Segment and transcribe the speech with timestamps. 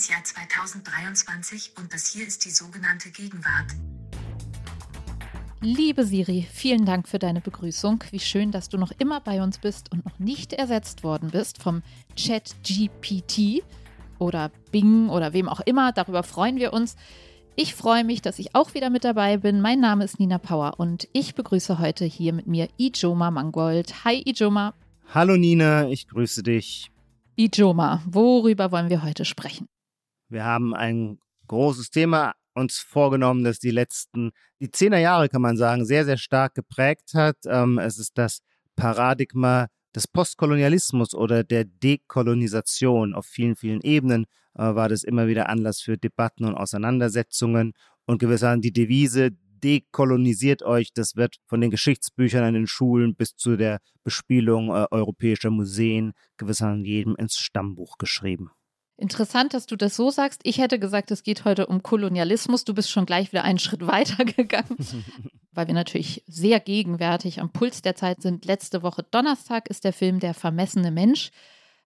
[0.00, 3.66] das Jahr 2023 und das hier ist die sogenannte Gegenwart.
[5.60, 8.02] Liebe Siri, vielen Dank für deine Begrüßung.
[8.10, 11.62] Wie schön, dass du noch immer bei uns bist und noch nicht ersetzt worden bist
[11.62, 11.82] vom
[12.16, 13.62] Chat GPT
[14.18, 15.92] oder Bing oder wem auch immer.
[15.92, 16.96] Darüber freuen wir uns.
[17.54, 19.60] Ich freue mich, dass ich auch wieder mit dabei bin.
[19.60, 24.02] Mein Name ist Nina Power und ich begrüße heute hier mit mir Ijoma Mangold.
[24.06, 24.72] Hi Ijoma.
[25.12, 26.90] Hallo Nina, ich grüße dich.
[27.36, 29.66] Ijoma, worüber wollen wir heute sprechen?
[30.30, 35.56] Wir haben ein großes Thema uns vorgenommen, das die letzten, die zehner Jahre, kann man
[35.56, 37.36] sagen, sehr, sehr stark geprägt hat.
[37.46, 38.40] Ähm, es ist das
[38.76, 43.14] Paradigma des Postkolonialismus oder der Dekolonisation.
[43.14, 47.72] Auf vielen, vielen Ebenen äh, war das immer wieder Anlass für Debatten und Auseinandersetzungen.
[48.06, 49.30] Und gewissermaßen die Devise,
[49.62, 54.86] dekolonisiert euch, das wird von den Geschichtsbüchern an den Schulen bis zu der Bespielung äh,
[54.90, 58.50] europäischer Museen gewissermaßen jedem ins Stammbuch geschrieben.
[59.00, 60.42] Interessant, dass du das so sagst.
[60.44, 62.64] Ich hätte gesagt, es geht heute um Kolonialismus.
[62.64, 64.76] Du bist schon gleich wieder einen Schritt weiter gegangen,
[65.52, 68.44] weil wir natürlich sehr gegenwärtig am Puls der Zeit sind.
[68.44, 71.30] Letzte Woche Donnerstag ist der Film Der vermessene Mensch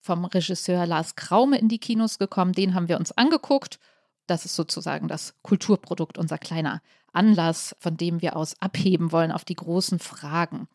[0.00, 2.52] vom Regisseur Lars Kraume in die Kinos gekommen.
[2.52, 3.78] Den haben wir uns angeguckt.
[4.26, 9.44] Das ist sozusagen das Kulturprodukt, unser kleiner Anlass, von dem wir aus abheben wollen auf
[9.44, 10.66] die großen Fragen.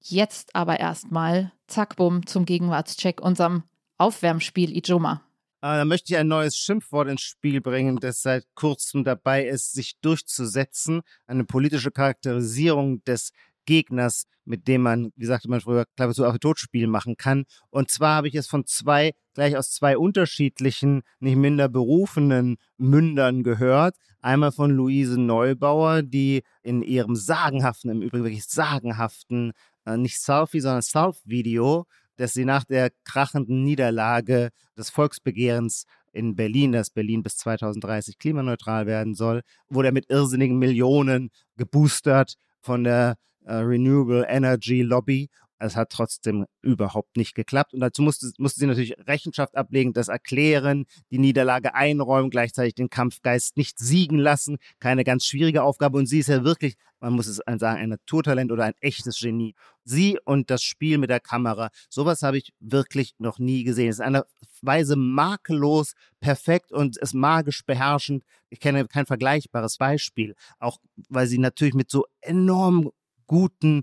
[0.00, 3.62] Jetzt aber erstmal, zack, bumm, zum Gegenwartscheck, unserem
[3.96, 5.22] Aufwärmspiel Ijoma.
[5.60, 9.72] Ah, da möchte ich ein neues Schimpfwort ins Spiel bringen, das seit kurzem dabei ist,
[9.72, 11.00] sich durchzusetzen.
[11.26, 13.32] Eine politische Charakterisierung des
[13.66, 17.44] Gegners, mit dem man, wie sagte man früher, Klaviatur auf Totspiel machen kann.
[17.70, 23.42] Und zwar habe ich es von zwei, gleich aus zwei unterschiedlichen, nicht minder berufenen Mündern
[23.42, 23.96] gehört.
[24.20, 29.52] Einmal von Luise Neubauer, die in ihrem sagenhaften, im Übrigen wirklich sagenhaften,
[29.86, 31.84] äh, nicht Selfie, sondern Self-Video
[32.18, 38.86] dass sie nach der krachenden Niederlage des Volksbegehrens in Berlin, dass Berlin bis 2030 klimaneutral
[38.86, 45.76] werden soll, wurde er mit irrsinnigen Millionen geboostert von der äh, Renewable Energy Lobby es
[45.76, 47.74] hat trotzdem überhaupt nicht geklappt.
[47.74, 52.90] Und dazu musste, musste sie natürlich Rechenschaft ablegen, das erklären, die Niederlage einräumen, gleichzeitig den
[52.90, 54.58] Kampfgeist nicht siegen lassen.
[54.78, 55.98] Keine ganz schwierige Aufgabe.
[55.98, 59.54] Und sie ist ja wirklich, man muss es sagen, ein Naturtalent oder ein echtes Genie.
[59.84, 63.88] Sie und das Spiel mit der Kamera, sowas habe ich wirklich noch nie gesehen.
[63.88, 64.26] Es ist eine
[64.62, 68.24] Weise makellos, perfekt und ist magisch beherrschend.
[68.50, 70.34] Ich kenne kein vergleichbares Beispiel.
[70.58, 72.90] Auch weil sie natürlich mit so enorm
[73.26, 73.82] guten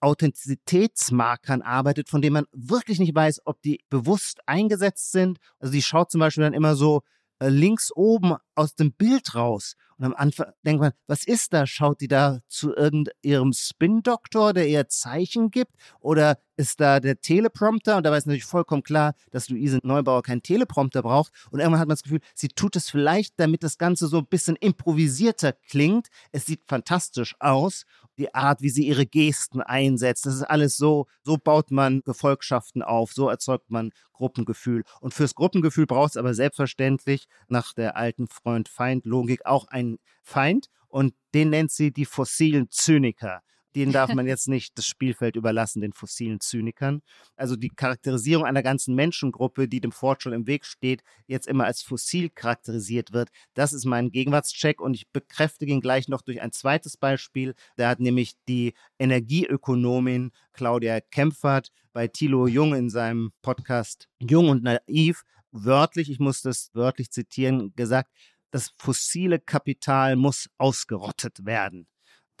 [0.00, 5.38] Authentizitätsmarkern arbeitet, von denen man wirklich nicht weiß, ob die bewusst eingesetzt sind.
[5.58, 7.02] Also die schaut zum Beispiel dann immer so
[7.40, 9.74] äh, links oben aus dem Bild raus.
[9.96, 11.66] Und am Anfang denkt man, was ist da?
[11.66, 15.72] Schaut die da zu irgendeinem Spin-Doktor, der ihr Zeichen gibt?
[16.00, 17.96] Oder ist da der Teleprompter?
[17.96, 21.32] Und dabei ist natürlich vollkommen klar, dass Luise Neubauer keinen Teleprompter braucht.
[21.50, 24.26] Und irgendwann hat man das Gefühl, sie tut es vielleicht, damit das Ganze so ein
[24.26, 26.08] bisschen improvisierter klingt.
[26.32, 27.84] Es sieht fantastisch aus
[28.20, 30.26] die Art, wie sie ihre Gesten einsetzt.
[30.26, 34.84] Das ist alles so, so baut man Gefolgschaften auf, so erzeugt man Gruppengefühl.
[35.00, 41.14] Und fürs Gruppengefühl braucht es aber selbstverständlich nach der alten Freund-Feind-Logik auch einen Feind und
[41.34, 43.42] den nennt sie die fossilen Zyniker
[43.74, 47.02] den darf man jetzt nicht das Spielfeld überlassen, den fossilen Zynikern.
[47.36, 51.82] Also die Charakterisierung einer ganzen Menschengruppe, die dem Fortschritt im Weg steht, jetzt immer als
[51.82, 56.52] fossil charakterisiert wird, das ist mein Gegenwartscheck und ich bekräftige ihn gleich noch durch ein
[56.52, 57.54] zweites Beispiel.
[57.76, 64.62] Da hat nämlich die Energieökonomin Claudia Kempfert bei Thilo Jung in seinem Podcast Jung und
[64.62, 68.10] Naiv wörtlich, ich muss das wörtlich zitieren, gesagt,
[68.50, 71.86] das fossile Kapital muss ausgerottet werden.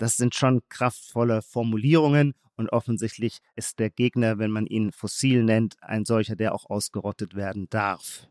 [0.00, 5.76] Das sind schon kraftvolle Formulierungen und offensichtlich ist der Gegner, wenn man ihn fossil nennt,
[5.82, 8.26] ein solcher, der auch ausgerottet werden darf.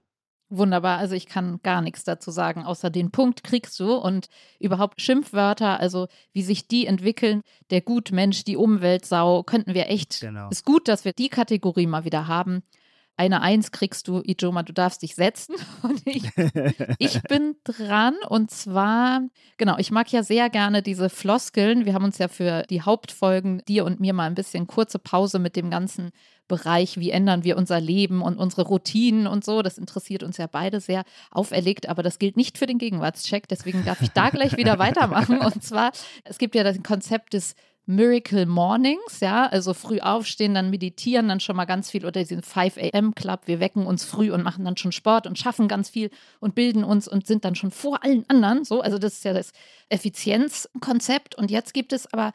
[0.50, 5.00] Wunderbar, also ich kann gar nichts dazu sagen, außer den Punkt kriegst du und überhaupt
[5.00, 10.22] Schimpfwörter, also wie sich die entwickeln, der Gutmensch, die Umweltsau, könnten wir echt.
[10.22, 10.50] Genau.
[10.50, 12.64] Ist gut, dass wir die Kategorie mal wieder haben
[13.20, 15.56] eine Eins kriegst du, Ijoma, du darfst dich setzen.
[15.84, 16.24] Und ich,
[17.00, 18.16] ich bin dran.
[18.30, 19.22] Und zwar,
[19.58, 21.86] genau, ich mag ja sehr gerne diese Floskeln.
[21.86, 25.38] Wir haben uns ja für die Hauptfolgen, dir und mir mal ein bisschen kurze Pause
[25.38, 26.12] mit dem ganzen
[26.48, 29.62] Bereich, wie ändern wir unser Leben und unsere Routinen und so.
[29.62, 33.50] Das interessiert uns ja beide sehr auferlegt, aber das gilt nicht für den Gegenwartscheck.
[33.50, 35.40] Deswegen darf ich da gleich wieder weitermachen.
[35.40, 35.92] Und zwar,
[36.24, 37.54] es gibt ja das Konzept des
[37.90, 42.44] Miracle Mornings, ja, also früh aufstehen, dann meditieren, dann schon mal ganz viel oder diesen
[42.44, 43.16] 5 a.m.
[43.16, 46.54] Club, wir wecken uns früh und machen dann schon Sport und schaffen ganz viel und
[46.54, 49.54] bilden uns und sind dann schon vor allen anderen, so, also das ist ja das
[49.90, 51.34] Effizienzkonzept.
[51.34, 52.32] Und jetzt gibt es aber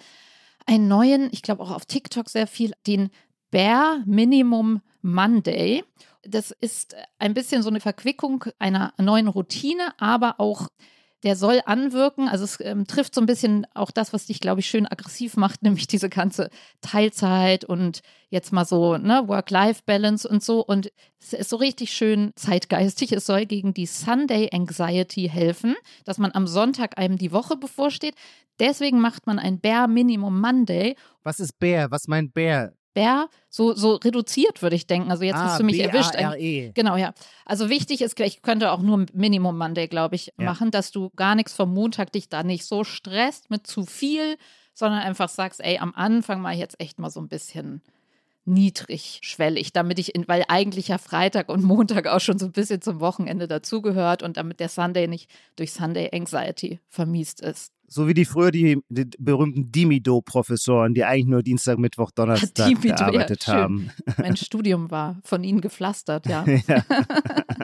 [0.66, 3.10] einen neuen, ich glaube auch auf TikTok sehr viel, den
[3.52, 5.84] Bare Minimum Monday.
[6.22, 10.66] Das ist ein bisschen so eine Verquickung einer neuen Routine, aber auch
[11.24, 12.28] der soll anwirken.
[12.28, 15.36] Also es ähm, trifft so ein bisschen auch das, was dich, glaube ich, schön aggressiv
[15.36, 16.50] macht, nämlich diese ganze
[16.82, 20.64] Teilzeit und jetzt mal so, ne, Work-Life-Balance und so.
[20.64, 23.12] Und es ist so richtig schön zeitgeistig.
[23.12, 25.74] Es soll gegen die Sunday Anxiety helfen,
[26.04, 28.14] dass man am Sonntag einem die Woche bevorsteht.
[28.60, 30.94] Deswegen macht man ein Bare Minimum Monday.
[31.22, 31.90] Was ist Bare?
[31.90, 32.74] Was meint Bare?
[32.94, 35.10] Bär so, so reduziert, würde ich denken.
[35.10, 36.14] Also jetzt ah, hast du mich erwischt.
[36.14, 36.72] -E.
[36.74, 37.12] Genau, ja.
[37.44, 40.44] Also wichtig ist, ich könnte auch nur Minimum Monday, glaube ich, ja.
[40.44, 44.38] machen, dass du gar nichts vom Montag dich da nicht so stresst mit zu viel,
[44.72, 47.82] sondern einfach sagst, ey, am Anfang mache ich jetzt echt mal so ein bisschen
[48.46, 52.82] niedrigschwellig, damit ich, in, weil eigentlich ja Freitag und Montag auch schon so ein bisschen
[52.82, 57.72] zum Wochenende dazugehört und damit der Sunday nicht durch Sunday Anxiety vermiest ist.
[57.86, 62.96] So wie die früher die, die berühmten Dimido-Professoren, die eigentlich nur Dienstag, Mittwoch, Donnerstag Dimido,
[62.96, 63.90] gearbeitet ja, haben.
[64.18, 66.44] Mein Studium war von ihnen gepflastert, ja.
[66.66, 66.84] ja.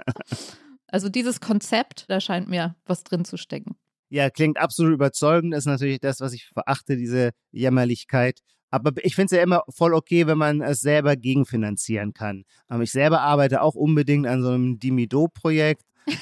[0.86, 3.76] also dieses Konzept, da scheint mir was drin zu stecken.
[4.10, 8.40] Ja, klingt absolut überzeugend, ist natürlich das, was ich verachte, diese Jämmerlichkeit.
[8.70, 12.44] Aber ich finde es ja immer voll okay, wenn man es selber gegenfinanzieren kann.
[12.68, 15.84] Aber ich selber arbeite auch unbedingt an so einem Dimido-Projekt.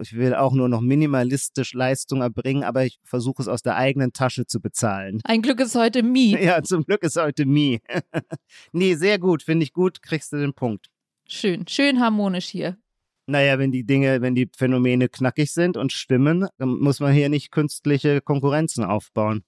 [0.00, 4.14] Ich will auch nur noch minimalistisch Leistung erbringen, aber ich versuche es aus der eigenen
[4.14, 5.20] Tasche zu bezahlen.
[5.24, 6.40] Ein Glück ist heute Me.
[6.42, 7.80] Ja, zum Glück ist heute Me.
[8.72, 10.88] nee, sehr gut, finde ich gut, kriegst du den Punkt.
[11.28, 12.78] Schön, schön harmonisch hier.
[13.26, 17.28] Naja, wenn die Dinge, wenn die Phänomene knackig sind und stimmen, dann muss man hier
[17.28, 19.44] nicht künstliche Konkurrenzen aufbauen.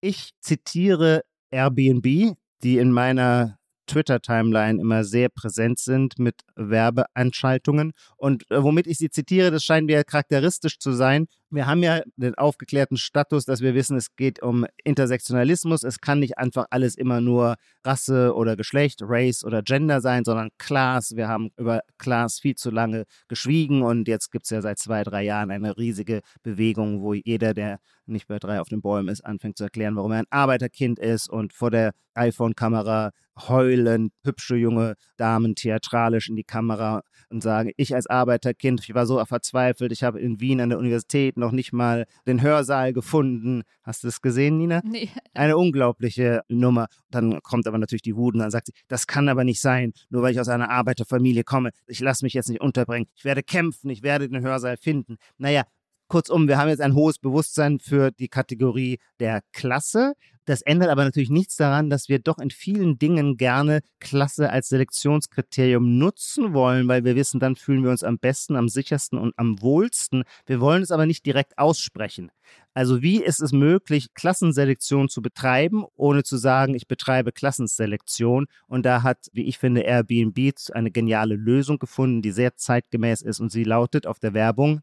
[0.00, 7.92] Ich zitiere Airbnb, die in meiner Twitter-Timeline immer sehr präsent sind mit Werbeanschaltungen.
[8.16, 11.26] Und äh, womit ich sie zitiere, das scheint mir charakteristisch zu sein.
[11.50, 15.84] Wir haben ja den aufgeklärten Status, dass wir wissen, es geht um Intersektionalismus.
[15.84, 17.54] Es kann nicht einfach alles immer nur
[17.84, 21.14] Rasse oder Geschlecht, Race oder Gender sein, sondern Class.
[21.14, 25.04] Wir haben über Class viel zu lange geschwiegen und jetzt gibt es ja seit zwei,
[25.04, 29.24] drei Jahren eine riesige Bewegung, wo jeder, der nicht bei drei auf den Bäumen ist,
[29.24, 34.94] anfängt zu erklären, warum er ein Arbeiterkind ist und vor der iPhone-Kamera heulend hübsche junge
[35.16, 40.02] Damen theatralisch in die Kamera und sagen, ich als Arbeiterkind, ich war so verzweifelt, ich
[40.02, 43.62] habe in Wien an der Universität noch nicht mal den Hörsaal gefunden.
[43.82, 44.82] Hast du es gesehen, Nina?
[44.84, 45.10] Nee.
[45.34, 46.86] Eine unglaubliche Nummer.
[47.10, 49.92] Dann kommt aber natürlich die Wut und dann sagt sie, das kann aber nicht sein,
[50.10, 51.70] nur weil ich aus einer Arbeiterfamilie komme.
[51.86, 53.06] Ich lasse mich jetzt nicht unterbringen.
[53.14, 55.16] Ich werde kämpfen, ich werde den Hörsaal finden.
[55.38, 55.64] Naja,
[56.08, 60.14] Kurzum, wir haben jetzt ein hohes Bewusstsein für die Kategorie der Klasse.
[60.44, 64.68] Das ändert aber natürlich nichts daran, dass wir doch in vielen Dingen gerne Klasse als
[64.68, 69.34] Selektionskriterium nutzen wollen, weil wir wissen, dann fühlen wir uns am besten, am sichersten und
[69.36, 70.22] am wohlsten.
[70.46, 72.30] Wir wollen es aber nicht direkt aussprechen.
[72.72, 78.46] Also wie ist es möglich, Klassenselektion zu betreiben, ohne zu sagen, ich betreibe Klassenselektion?
[78.68, 83.40] Und da hat, wie ich finde, Airbnb eine geniale Lösung gefunden, die sehr zeitgemäß ist
[83.40, 84.82] und sie lautet auf der Werbung,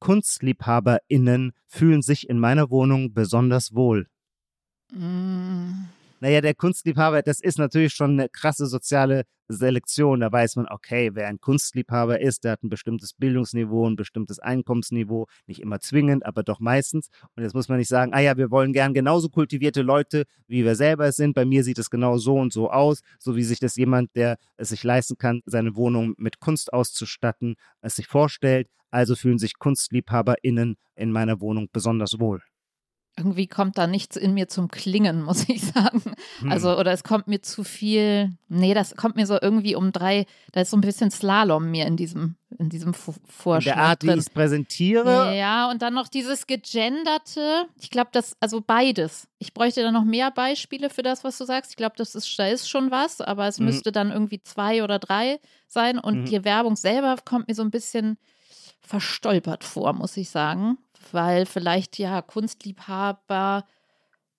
[0.00, 4.08] KunstliebhaberInnen fühlen sich in meiner Wohnung besonders wohl.
[4.92, 5.86] Mm.
[6.26, 10.18] Naja, der Kunstliebhaber, das ist natürlich schon eine krasse soziale Selektion.
[10.18, 14.40] Da weiß man, okay, wer ein Kunstliebhaber ist, der hat ein bestimmtes Bildungsniveau, ein bestimmtes
[14.40, 17.10] Einkommensniveau, nicht immer zwingend, aber doch meistens.
[17.36, 20.64] Und jetzt muss man nicht sagen, ah ja, wir wollen gern genauso kultivierte Leute, wie
[20.64, 21.34] wir selber sind.
[21.34, 24.36] Bei mir sieht es genau so und so aus, so wie sich das jemand, der
[24.56, 28.68] es sich leisten kann, seine Wohnung mit Kunst auszustatten, es sich vorstellt.
[28.90, 32.42] Also fühlen sich KunstliebhaberInnen in meiner Wohnung besonders wohl
[33.16, 36.02] irgendwie kommt da nichts in mir zum Klingen, muss ich sagen.
[36.40, 36.52] Hm.
[36.52, 40.26] Also, oder es kommt mir zu viel, nee, das kommt mir so irgendwie um drei,
[40.52, 43.72] da ist so ein bisschen Slalom mir in diesem, in diesem Vorschlag.
[43.72, 44.10] In der Art, drin.
[44.10, 45.36] wie ich es präsentiere.
[45.36, 47.66] Ja, und dann noch dieses Gegenderte.
[47.80, 49.28] Ich glaube, das, also beides.
[49.38, 51.70] Ich bräuchte da noch mehr Beispiele für das, was du sagst.
[51.70, 53.66] Ich glaube, das ist, da ist schon was, aber es mhm.
[53.66, 55.98] müsste dann irgendwie zwei oder drei sein.
[55.98, 56.24] Und mhm.
[56.26, 58.18] die Werbung selber kommt mir so ein bisschen
[58.80, 60.78] verstolpert vor, muss ich sagen
[61.12, 63.64] weil vielleicht ja Kunstliebhaber,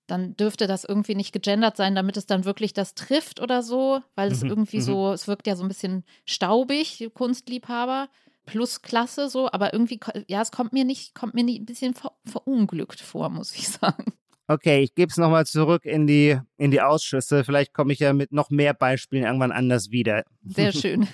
[0.07, 4.01] dann dürfte das irgendwie nicht gegendert sein, damit es dann wirklich das trifft oder so,
[4.15, 4.81] weil es mhm, irgendwie mhm.
[4.81, 8.09] so, es wirkt ja so ein bisschen staubig, Kunstliebhaber
[8.45, 11.93] plus Klasse so, aber irgendwie, ja, es kommt mir nicht, kommt mir nicht ein bisschen
[11.93, 14.13] ver verunglückt vor, muss ich sagen.
[14.49, 17.43] Okay, ich gebe es nochmal zurück in die, in die Ausschüsse.
[17.43, 20.23] Vielleicht komme ich ja mit noch mehr Beispielen irgendwann anders wieder.
[20.45, 21.05] Sehr schön.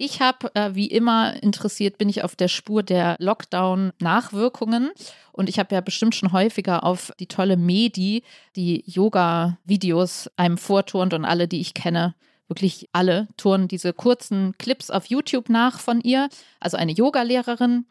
[0.00, 4.92] Ich habe, äh, wie immer, interessiert bin ich auf der Spur der Lockdown-Nachwirkungen.
[5.32, 8.22] Und ich habe ja bestimmt schon häufiger auf die tolle Medi,
[8.54, 12.14] die Yoga-Videos einem vorturnt und alle, die ich kenne,
[12.46, 16.28] wirklich alle turnen diese kurzen Clips auf YouTube nach von ihr.
[16.60, 17.84] Also eine Yoga-Lehrerin.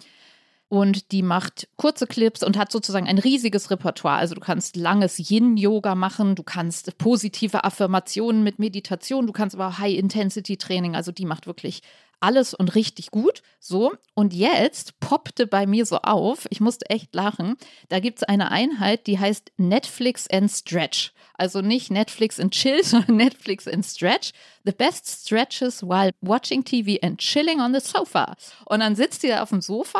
[0.70, 4.18] Und die macht kurze Clips und hat sozusagen ein riesiges Repertoire.
[4.18, 9.78] Also du kannst langes Yin-Yoga machen, du kannst positive Affirmationen mit Meditation, du kannst aber
[9.78, 10.96] High-Intensity-Training.
[10.96, 11.82] Also die macht wirklich
[12.20, 13.44] alles und richtig gut.
[13.60, 17.56] So, und jetzt poppte bei mir so auf, ich musste echt lachen,
[17.90, 21.14] da gibt es eine Einheit, die heißt Netflix and Stretch.
[21.36, 24.32] Also nicht Netflix and Chill, sondern Netflix and Stretch.
[24.66, 28.36] The best stretches while watching TV and chilling on the sofa.
[28.66, 30.00] Und dann sitzt da auf dem Sofa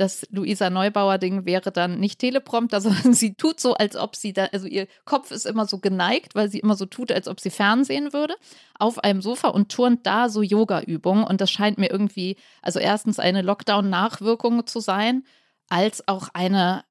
[0.00, 4.46] das Luisa Neubauer-Ding wäre dann nicht Teleprompter, sondern sie tut so, als ob sie da,
[4.46, 7.50] also ihr Kopf ist immer so geneigt, weil sie immer so tut, als ob sie
[7.50, 8.34] fernsehen würde,
[8.78, 11.24] auf einem Sofa und turnt da so Yoga-Übungen.
[11.24, 15.24] Und das scheint mir irgendwie, also erstens eine Lockdown-Nachwirkung zu sein,
[15.68, 16.84] als auch eine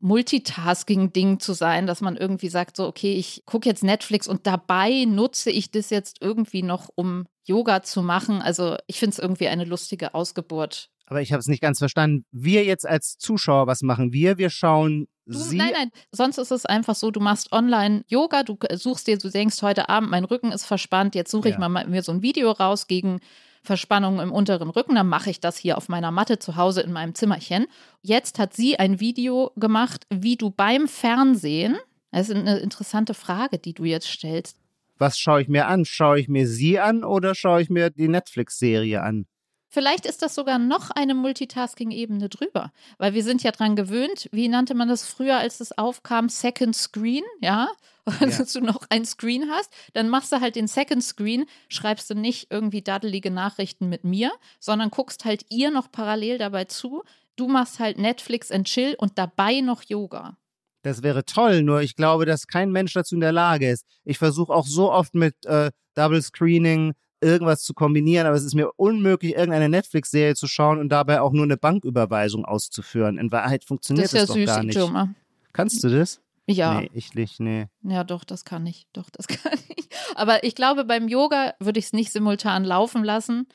[0.00, 5.04] Multitasking-Ding zu sein, dass man irgendwie sagt, so, okay, ich gucke jetzt Netflix und dabei
[5.06, 8.42] nutze ich das jetzt irgendwie noch, um Yoga zu machen.
[8.42, 12.24] Also ich finde es irgendwie eine lustige Ausgeburt aber ich habe es nicht ganz verstanden.
[12.30, 14.38] Wir jetzt als Zuschauer, was machen wir?
[14.38, 18.42] Wir schauen Du, Sie nein, nein, sonst ist es einfach so, du machst online Yoga,
[18.42, 21.68] du suchst dir, du denkst heute Abend, mein Rücken ist verspannt, jetzt suche ich ja.
[21.68, 23.20] mal mir so ein Video raus gegen
[23.62, 26.90] Verspannungen im unteren Rücken, dann mache ich das hier auf meiner Matte zu Hause in
[26.90, 27.66] meinem Zimmerchen.
[28.02, 31.76] Jetzt hat sie ein Video gemacht, wie du beim Fernsehen,
[32.10, 34.56] das ist eine interessante Frage, die du jetzt stellst.
[34.98, 35.84] Was schaue ich mir an?
[35.84, 39.26] Schaue ich mir sie an oder schaue ich mir die Netflix-Serie an?
[39.72, 44.48] Vielleicht ist das sogar noch eine Multitasking-Ebene drüber, weil wir sind ja dran gewöhnt, wie
[44.48, 47.68] nannte man das früher, als es aufkam, Second Screen, ja?
[48.20, 48.26] ja.
[48.26, 52.14] Dass du noch ein Screen hast, dann machst du halt den Second Screen, schreibst du
[52.16, 57.04] nicht irgendwie daddelige Nachrichten mit mir, sondern guckst halt ihr noch parallel dabei zu.
[57.36, 60.36] Du machst halt Netflix and Chill und dabei noch Yoga.
[60.82, 63.84] Das wäre toll, nur ich glaube, dass kein Mensch dazu in der Lage ist.
[64.04, 68.54] Ich versuche auch so oft mit äh, Double Screening, irgendwas zu kombinieren, aber es ist
[68.54, 73.18] mir unmöglich, irgendeine Netflix-Serie zu schauen und dabei auch nur eine Banküberweisung auszuführen.
[73.18, 74.76] In Wahrheit funktioniert das, das ja doch süß, gar nicht.
[74.76, 75.14] Joma.
[75.52, 76.20] Kannst du das?
[76.46, 76.80] Ja.
[76.80, 77.66] Nee, ich nicht, nee.
[77.82, 78.86] Ja, doch, das kann ich.
[78.92, 79.88] Doch, das kann ich.
[80.14, 83.46] Aber ich glaube, beim Yoga würde ich es nicht simultan laufen lassen,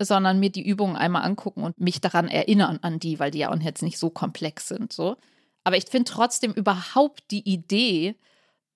[0.00, 3.50] sondern mir die Übungen einmal angucken und mich daran erinnern an die, weil die ja
[3.50, 4.92] auch jetzt nicht so komplex sind.
[4.92, 5.16] So.
[5.64, 8.14] Aber ich finde trotzdem überhaupt die Idee,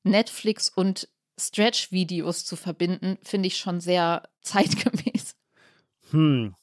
[0.02, 1.08] Netflix und
[1.48, 5.34] Stretch-Videos zu verbinden, finde ich schon sehr zeitgemäß.
[6.10, 6.54] Hm.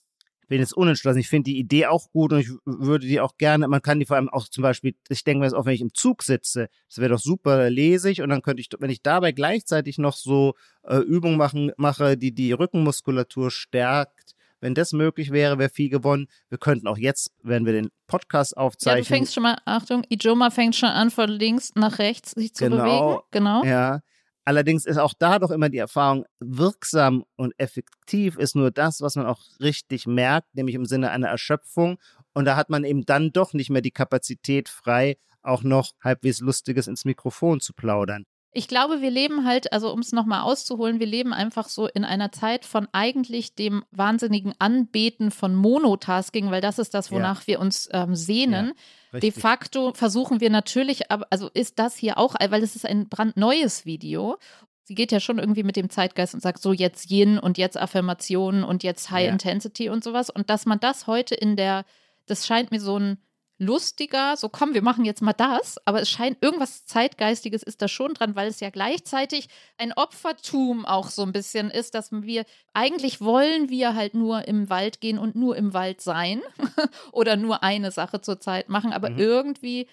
[0.47, 1.19] Bin jetzt unentschlossen.
[1.19, 4.07] Ich finde die Idee auch gut und ich würde die auch gerne, man kann die
[4.07, 6.69] vor allem auch zum Beispiel, ich denke mir das auch, wenn ich im Zug sitze,
[6.87, 10.15] das wäre doch super, lese ich und dann könnte ich, wenn ich dabei gleichzeitig noch
[10.15, 15.89] so äh, Übungen machen, mache, die die Rückenmuskulatur stärkt, wenn das möglich wäre, wäre viel
[15.89, 16.27] gewonnen.
[16.49, 19.03] Wir könnten auch jetzt, wenn wir den Podcast aufzeichnen.
[19.03, 22.53] Ja, du fängst schon mal, Achtung, Ijoma fängt schon an, von links nach rechts sich
[22.53, 23.19] zu genau, bewegen.
[23.31, 23.63] Genau.
[23.63, 24.01] Ja.
[24.49, 29.15] Allerdings ist auch da doch immer die Erfahrung, wirksam und effektiv ist nur das, was
[29.15, 31.99] man auch richtig merkt, nämlich im Sinne einer Erschöpfung.
[32.33, 36.39] Und da hat man eben dann doch nicht mehr die Kapazität frei, auch noch halbwegs
[36.39, 38.25] Lustiges ins Mikrofon zu plaudern.
[38.51, 42.03] Ich glaube, wir leben halt, also um es nochmal auszuholen, wir leben einfach so in
[42.03, 47.47] einer Zeit von eigentlich dem wahnsinnigen Anbeten von Monotasking, weil das ist das, wonach ja.
[47.47, 48.73] wir uns ähm, sehnen.
[49.13, 53.07] Ja, De facto versuchen wir natürlich, also ist das hier auch, weil es ist ein
[53.07, 54.37] brandneues Video.
[54.83, 57.77] Sie geht ja schon irgendwie mit dem Zeitgeist und sagt so jetzt Yin und jetzt
[57.77, 59.31] Affirmationen und jetzt High ja.
[59.31, 60.31] Intensity und sowas.
[60.31, 61.85] Und dass man das heute in der,
[62.25, 63.19] das scheint mir so ein
[63.59, 67.89] lustiger, so komm, wir machen jetzt mal das, aber es scheint irgendwas Zeitgeistiges ist da
[67.89, 72.45] schon dran, weil es ja gleichzeitig ein Opfertum auch so ein bisschen ist, dass wir
[72.73, 76.41] eigentlich wollen wir halt nur im Wald gehen und nur im Wald sein
[77.11, 79.19] oder nur eine Sache zur Zeit machen, aber mhm.
[79.19, 79.87] irgendwie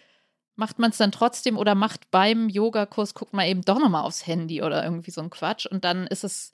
[0.54, 4.26] macht man es dann trotzdem oder macht beim Yogakurs, guckt man eben doch nochmal aufs
[4.26, 6.52] Handy oder irgendwie so ein Quatsch und dann ist es,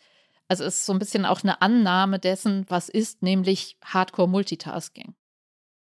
[0.49, 5.15] also ist so ein bisschen auch eine Annahme dessen, was ist, nämlich Hardcore Multitasking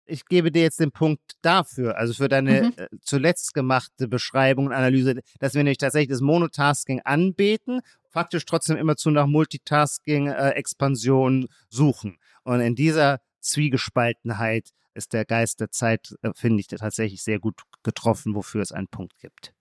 [0.09, 2.73] ich gebe dir jetzt den Punkt dafür, also für deine mhm.
[2.77, 8.77] Äh, zuletzt gemachte Beschreibung und Analyse, dass wir nämlich tatsächlich das Monotasking anbeten, faktisch trotzdem
[8.77, 12.19] immerzu nach Multitasking-Expansion äh, suchen.
[12.43, 17.63] Und in dieser Zwiegespaltenheit ist der Geist der Zeit, äh, finde ich, tatsächlich sehr gut
[17.83, 19.55] getroffen, wofür es einen Punkt gibt.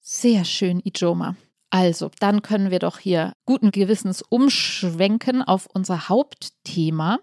[0.00, 1.34] Sehr schön, Ijoma.
[1.70, 7.20] Also, dann können wir doch hier guten Gewissens umschwenken auf unser Hauptthema.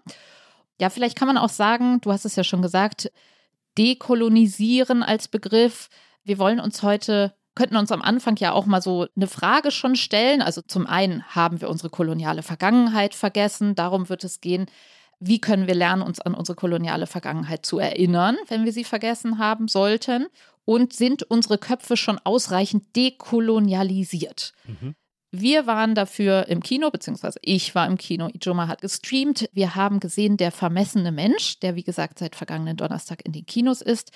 [0.80, 3.12] Ja, vielleicht kann man auch sagen, du hast es ja schon gesagt,
[3.76, 5.90] dekolonisieren als Begriff.
[6.24, 9.94] Wir wollen uns heute, könnten uns am Anfang ja auch mal so eine Frage schon
[9.94, 10.40] stellen.
[10.40, 13.74] Also zum einen haben wir unsere koloniale Vergangenheit vergessen.
[13.74, 14.66] Darum wird es gehen,
[15.18, 19.38] wie können wir lernen, uns an unsere koloniale Vergangenheit zu erinnern, wenn wir sie vergessen
[19.38, 20.28] haben sollten?
[20.64, 24.52] Und sind unsere Köpfe schon ausreichend dekolonialisiert?
[24.64, 24.94] Mhm.
[25.32, 28.28] Wir waren dafür im Kino, beziehungsweise ich war im Kino.
[28.32, 29.48] Ijoma hat gestreamt.
[29.52, 33.80] Wir haben gesehen, der vermessene Mensch, der wie gesagt seit vergangenen Donnerstag in den Kinos
[33.80, 34.10] ist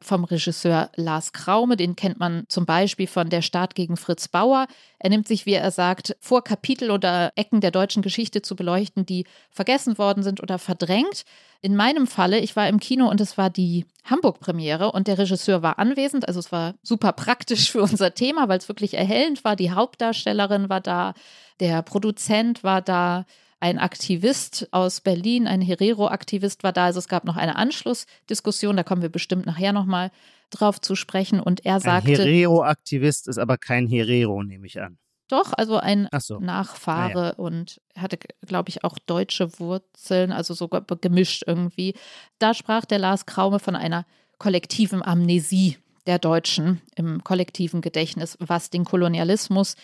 [0.00, 1.76] vom Regisseur Lars Kraume.
[1.76, 4.66] Den kennt man zum Beispiel von Der Staat gegen Fritz Bauer.
[4.98, 9.06] Er nimmt sich, wie er sagt, vor, Kapitel oder Ecken der deutschen Geschichte zu beleuchten,
[9.06, 11.24] die vergessen worden sind oder verdrängt.
[11.60, 15.62] In meinem Falle, ich war im Kino und es war die Hamburg-Premiere und der Regisseur
[15.62, 16.28] war anwesend.
[16.28, 19.56] Also es war super praktisch für unser Thema, weil es wirklich erhellend war.
[19.56, 21.14] Die Hauptdarstellerin war da,
[21.60, 23.24] der Produzent war da
[23.60, 26.86] ein Aktivist aus Berlin, ein Herero-Aktivist war da.
[26.86, 30.10] Also es gab noch eine Anschlussdiskussion, da kommen wir bestimmt nachher nochmal
[30.50, 31.40] drauf zu sprechen.
[31.40, 32.10] Und er sagte.
[32.10, 34.98] Ein Herero-Aktivist ist aber kein Herero, nehme ich an.
[35.28, 36.38] Doch, also ein so.
[36.38, 37.34] Nachfahre ah, ja.
[37.34, 41.94] und hatte, glaube ich, auch deutsche Wurzeln, also sogar gemischt irgendwie.
[42.38, 44.06] Da sprach der Lars Kraume von einer
[44.38, 49.74] kollektiven Amnesie der Deutschen im kollektiven Gedächtnis, was den Kolonialismus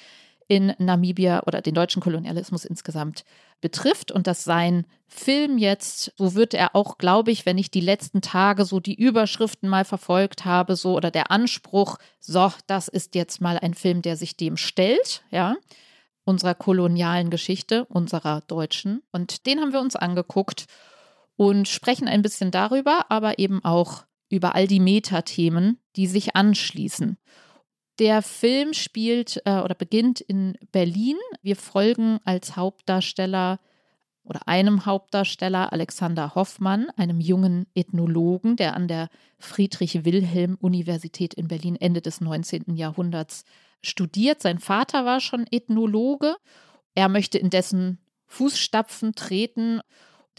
[0.46, 3.24] in Namibia oder den deutschen Kolonialismus insgesamt
[3.62, 7.80] betrifft und dass sein Film jetzt, so wird er auch, glaube ich, wenn ich die
[7.80, 13.14] letzten Tage so die Überschriften mal verfolgt habe, so oder der Anspruch, so, das ist
[13.14, 15.56] jetzt mal ein Film, der sich dem stellt, ja,
[16.24, 19.02] unserer kolonialen Geschichte, unserer deutschen.
[19.12, 20.66] Und den haben wir uns angeguckt
[21.36, 27.18] und sprechen ein bisschen darüber, aber eben auch über all die Metathemen, die sich anschließen.
[28.02, 31.14] Der Film spielt äh, oder beginnt in Berlin.
[31.40, 33.60] Wir folgen als Hauptdarsteller
[34.24, 42.00] oder einem Hauptdarsteller Alexander Hoffmann, einem jungen Ethnologen, der an der Friedrich-Wilhelm-Universität in Berlin Ende
[42.00, 42.74] des 19.
[42.74, 43.44] Jahrhunderts
[43.82, 44.42] studiert.
[44.42, 46.34] Sein Vater war schon Ethnologe.
[46.96, 49.80] Er möchte in dessen Fußstapfen treten.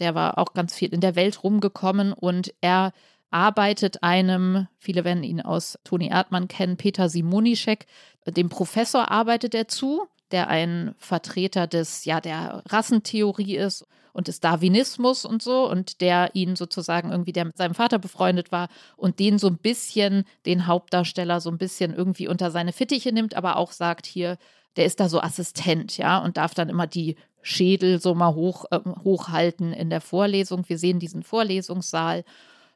[0.00, 2.92] Der war auch ganz viel in der Welt rumgekommen und er
[3.34, 7.86] arbeitet einem, viele werden ihn aus Toni Erdmann kennen, Peter Simonischek,
[8.26, 14.38] dem Professor arbeitet er zu, der ein Vertreter des, ja, der Rassentheorie ist und des
[14.38, 19.18] Darwinismus und so und der ihn sozusagen irgendwie, der mit seinem Vater befreundet war und
[19.18, 23.56] den so ein bisschen, den Hauptdarsteller so ein bisschen irgendwie unter seine Fittiche nimmt, aber
[23.56, 24.38] auch sagt hier,
[24.76, 28.64] der ist da so Assistent, ja, und darf dann immer die Schädel so mal hoch,
[28.70, 30.68] äh, hochhalten in der Vorlesung.
[30.68, 32.24] Wir sehen diesen Vorlesungssaal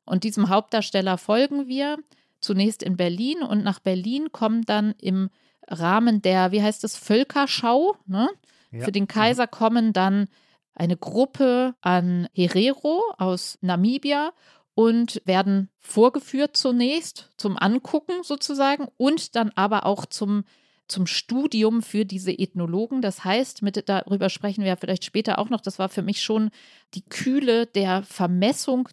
[0.09, 1.99] und diesem Hauptdarsteller folgen wir
[2.41, 5.31] zunächst in Berlin und nach Berlin kommen dann im
[5.67, 8.29] Rahmen der, wie heißt es, Völkerschau, ne?
[8.71, 8.85] Ja.
[8.85, 10.29] Für den Kaiser kommen dann
[10.75, 14.33] eine Gruppe an Herero aus Namibia
[14.75, 20.45] und werden vorgeführt zunächst zum Angucken sozusagen und dann aber auch zum,
[20.87, 23.03] zum Studium für diese Ethnologen.
[23.03, 26.51] Das heißt, mit, darüber sprechen wir vielleicht später auch noch, das war für mich schon
[26.95, 28.89] die Kühle der Vermessung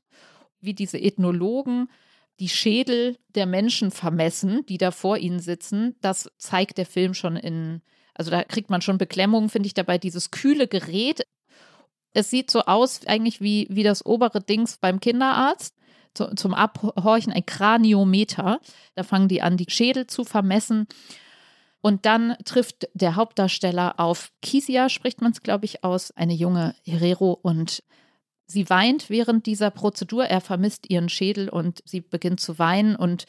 [0.66, 1.88] wie diese Ethnologen
[2.40, 7.38] die Schädel der Menschen vermessen, die da vor ihnen sitzen, das zeigt der Film schon
[7.38, 7.82] in,
[8.14, 11.26] also da kriegt man schon Beklemmung, finde ich dabei, dieses kühle Gerät.
[12.14, 15.76] Es sieht so aus, eigentlich wie, wie das obere Dings beim Kinderarzt.
[16.14, 18.62] Zu, zum Abhorchen ein Kraniometer.
[18.96, 20.88] Da fangen die an, die Schädel zu vermessen.
[21.82, 26.74] Und dann trifft der Hauptdarsteller auf Kisia, spricht man es, glaube ich, aus, eine junge
[26.84, 27.84] Herero und
[28.48, 33.26] Sie weint während dieser Prozedur, er vermisst ihren Schädel und sie beginnt zu weinen und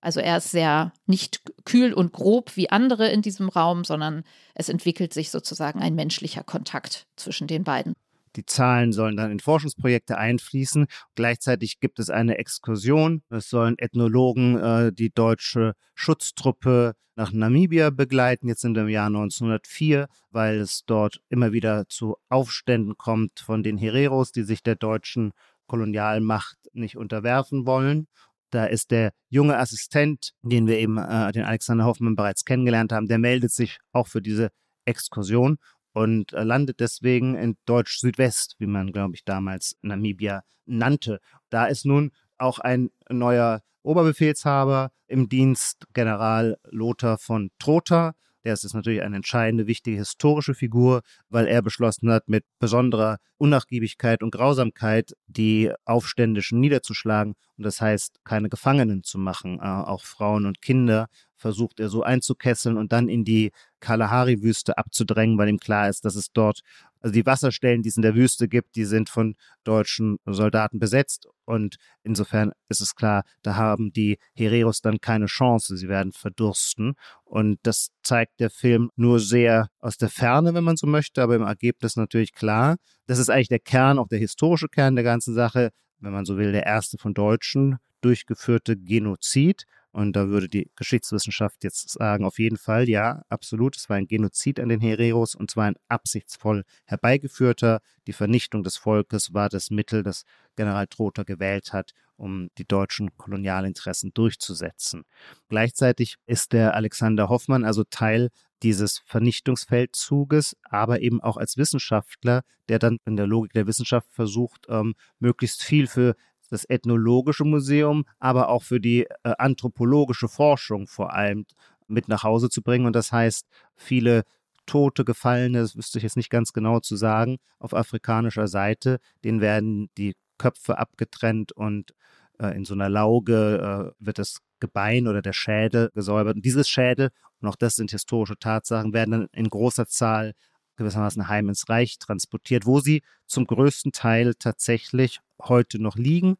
[0.00, 4.22] also er ist sehr nicht kühl und grob wie andere in diesem Raum, sondern
[4.54, 7.94] es entwickelt sich sozusagen ein menschlicher Kontakt zwischen den beiden.
[8.38, 10.86] Die Zahlen sollen dann in Forschungsprojekte einfließen.
[11.16, 13.24] Gleichzeitig gibt es eine Exkursion.
[13.30, 18.46] Es sollen Ethnologen äh, die deutsche Schutztruppe nach Namibia begleiten.
[18.46, 23.64] Jetzt sind wir im Jahr 1904, weil es dort immer wieder zu Aufständen kommt von
[23.64, 25.32] den Hereros, die sich der deutschen
[25.66, 28.06] Kolonialmacht nicht unterwerfen wollen.
[28.50, 33.08] Da ist der junge Assistent, den wir eben, äh, den Alexander Hoffmann bereits kennengelernt haben,
[33.08, 34.50] der meldet sich auch für diese
[34.84, 35.58] Exkursion
[35.98, 41.18] und äh, landet deswegen in Deutsch Südwest, wie man, glaube ich, damals Namibia nannte.
[41.50, 48.14] Da ist nun auch ein neuer Oberbefehlshaber im Dienst, General Lothar von Trotha.
[48.44, 54.22] Der ist natürlich eine entscheidende, wichtige historische Figur, weil er beschlossen hat, mit besonderer Unnachgiebigkeit
[54.22, 60.46] und Grausamkeit die Aufständischen niederzuschlagen und das heißt, keine Gefangenen zu machen, äh, auch Frauen
[60.46, 61.08] und Kinder
[61.38, 66.16] versucht er so einzukesseln und dann in die Kalahari-Wüste abzudrängen, weil ihm klar ist, dass
[66.16, 66.62] es dort,
[67.00, 71.28] also die Wasserstellen, die es in der Wüste gibt, die sind von deutschen Soldaten besetzt.
[71.44, 75.76] Und insofern ist es klar, da haben die Hereros dann keine Chance.
[75.76, 76.94] Sie werden verdursten.
[77.24, 81.36] Und das zeigt der Film nur sehr aus der Ferne, wenn man so möchte, aber
[81.36, 82.76] im Ergebnis natürlich klar.
[83.06, 85.70] Das ist eigentlich der Kern, auch der historische Kern der ganzen Sache,
[86.00, 89.64] wenn man so will, der erste von Deutschen durchgeführte Genozid.
[89.98, 94.06] Und da würde die Geschichtswissenschaft jetzt sagen, auf jeden Fall, ja, absolut, es war ein
[94.06, 97.80] Genozid an den Hereros und zwar ein absichtsvoll herbeigeführter.
[98.06, 100.22] Die Vernichtung des Volkes war das Mittel, das
[100.54, 105.02] General Trotha gewählt hat, um die deutschen Kolonialinteressen durchzusetzen.
[105.48, 108.28] Gleichzeitig ist der Alexander Hoffmann also Teil
[108.62, 114.66] dieses Vernichtungsfeldzuges, aber eben auch als Wissenschaftler, der dann in der Logik der Wissenschaft versucht,
[114.68, 116.14] ähm, möglichst viel für
[116.48, 121.46] das Ethnologische Museum, aber auch für die äh, anthropologische Forschung vor allem
[121.86, 122.86] mit nach Hause zu bringen.
[122.86, 124.24] Und das heißt, viele
[124.66, 129.40] Tote, Gefallene, das wüsste ich jetzt nicht ganz genau zu sagen, auf afrikanischer Seite, denen
[129.40, 131.94] werden die Köpfe abgetrennt und
[132.38, 136.36] äh, in so einer Lauge äh, wird das Gebein oder der Schädel gesäubert.
[136.36, 140.34] Und dieses Schädel, und auch das sind historische Tatsachen, werden dann in großer Zahl
[140.78, 146.36] gewissermaßen heim ins Reich transportiert, wo sie zum größten Teil tatsächlich heute noch liegen.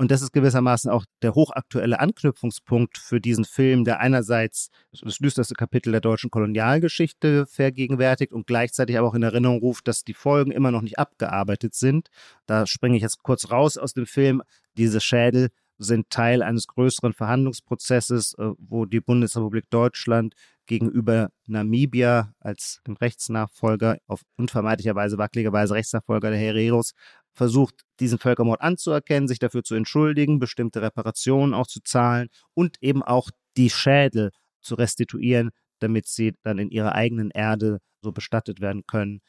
[0.00, 5.54] Und das ist gewissermaßen auch der hochaktuelle Anknüpfungspunkt für diesen Film, der einerseits das düsterste
[5.54, 10.52] Kapitel der deutschen Kolonialgeschichte vergegenwärtigt und gleichzeitig aber auch in Erinnerung ruft, dass die Folgen
[10.52, 12.08] immer noch nicht abgearbeitet sind.
[12.46, 14.40] Da springe ich jetzt kurz raus aus dem Film.
[14.78, 20.34] Diese Schädel sind Teil eines größeren Verhandlungsprozesses, äh, wo die Bundesrepublik Deutschland
[20.70, 26.92] gegenüber Namibia als dem Rechtsnachfolger, auf unvermeidlicherweise wackeligerweise Rechtsnachfolger der Hereros,
[27.34, 33.02] versucht, diesen Völkermord anzuerkennen, sich dafür zu entschuldigen, bestimmte Reparationen auch zu zahlen und eben
[33.02, 34.30] auch die Schädel
[34.60, 39.22] zu restituieren, damit sie dann in ihrer eigenen Erde so bestattet werden können,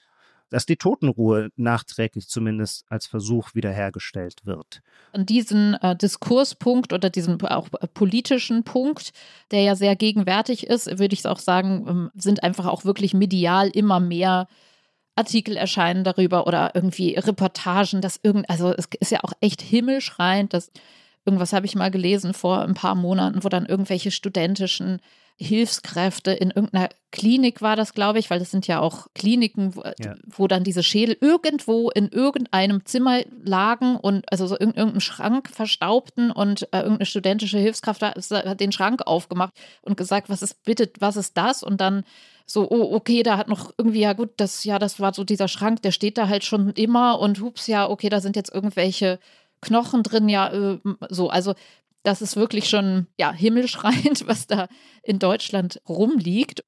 [0.51, 4.81] dass die Totenruhe nachträglich zumindest als Versuch wiederhergestellt wird.
[5.13, 9.13] Und diesen äh, Diskurspunkt oder diesen auch äh, politischen Punkt,
[9.49, 13.69] der ja sehr gegenwärtig ist, würde ich auch sagen, ähm, sind einfach auch wirklich medial
[13.69, 14.47] immer mehr
[15.15, 20.53] Artikel erscheinen darüber oder irgendwie Reportagen, dass irgend, also es ist ja auch echt himmelschreiend,
[20.53, 20.71] dass
[21.25, 24.99] irgendwas habe ich mal gelesen vor ein paar Monaten, wo dann irgendwelche studentischen
[25.41, 29.83] Hilfskräfte in irgendeiner Klinik war das, glaube ich, weil das sind ja auch Kliniken, wo,
[29.99, 30.15] ja.
[30.27, 35.49] wo, dann diese Schädel irgendwo in irgendeinem Zimmer lagen und also so in irgendeinem Schrank
[35.49, 40.91] verstaubten und äh, irgendeine studentische Hilfskraft hat den Schrank aufgemacht und gesagt, was ist bitte,
[40.99, 41.63] was ist das?
[41.63, 42.03] Und dann
[42.45, 45.47] so, oh, okay, da hat noch irgendwie, ja gut, das, ja, das war so dieser
[45.47, 49.19] Schrank, der steht da halt schon immer und hups, ja, okay, da sind jetzt irgendwelche
[49.61, 51.53] Knochen drin, ja, äh, so, also
[52.03, 54.67] das ist wirklich schon, ja, himmelschreiend, was da
[55.03, 56.63] in Deutschland rumliegt.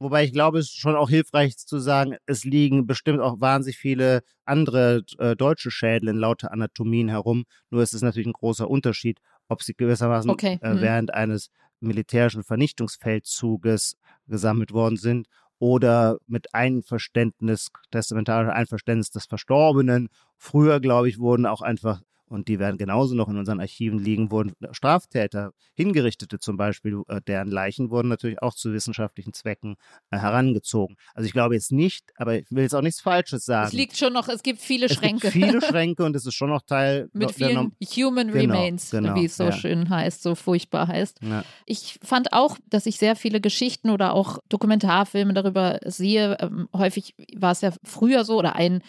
[0.00, 3.78] Wobei ich glaube, es ist schon auch hilfreich zu sagen, es liegen bestimmt auch wahnsinnig
[3.78, 7.44] viele andere äh, deutsche Schädel in lauter Anatomien herum.
[7.70, 10.58] Nur ist es natürlich ein großer Unterschied, ob sie gewissermaßen okay.
[10.62, 10.80] äh, mhm.
[10.80, 13.96] während eines militärischen Vernichtungsfeldzuges
[14.28, 15.26] gesammelt worden sind
[15.58, 20.08] oder mit Einverständnis, testamentarischer Einverständnis des Verstorbenen.
[20.36, 24.30] Früher, glaube ich, wurden auch einfach und die werden genauso noch in unseren Archiven liegen,
[24.30, 29.76] wurden Straftäter, Hingerichtete zum Beispiel, äh, deren Leichen wurden natürlich auch zu wissenschaftlichen Zwecken
[30.10, 30.96] äh, herangezogen.
[31.14, 33.68] Also ich glaube jetzt nicht, aber ich will jetzt auch nichts Falsches sagen.
[33.68, 35.30] Es liegt schon noch, es gibt viele es Schränke.
[35.30, 39.14] Gibt viele Schränke und es ist schon noch Teil mit vielen Human genau, Remains, genau,
[39.14, 39.52] wie es so ja.
[39.52, 41.20] schön heißt, so furchtbar heißt.
[41.22, 41.44] Ja.
[41.66, 46.36] Ich fand auch, dass ich sehr viele Geschichten oder auch Dokumentarfilme darüber sehe.
[46.40, 48.82] Ähm, häufig war es ja früher so oder ein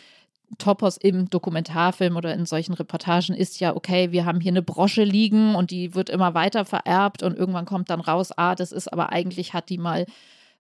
[0.58, 5.04] Topos im Dokumentarfilm oder in solchen Reportagen ist ja, okay, wir haben hier eine Brosche
[5.04, 8.92] liegen und die wird immer weiter vererbt und irgendwann kommt dann raus, ah, das ist
[8.92, 10.06] aber eigentlich hat die mal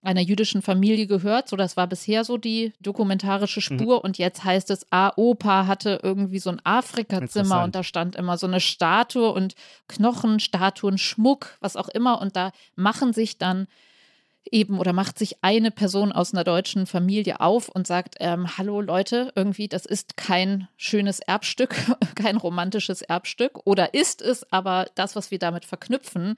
[0.01, 1.49] einer jüdischen Familie gehört.
[1.49, 3.79] So, das war bisher so die dokumentarische mhm.
[3.79, 3.97] Spur.
[3.97, 4.01] Mhm.
[4.01, 8.37] Und jetzt heißt es, ah, Opa hatte irgendwie so ein Afrikazimmer und da stand immer
[8.37, 9.55] so eine Statue und
[9.87, 12.21] Knochen, Statuen, Schmuck, was auch immer.
[12.21, 13.67] Und da machen sich dann
[14.51, 18.81] eben oder macht sich eine Person aus einer deutschen Familie auf und sagt, ähm, hallo
[18.81, 21.75] Leute, irgendwie, das ist kein schönes Erbstück,
[22.15, 26.37] kein romantisches Erbstück oder ist es, aber das, was wir damit verknüpfen,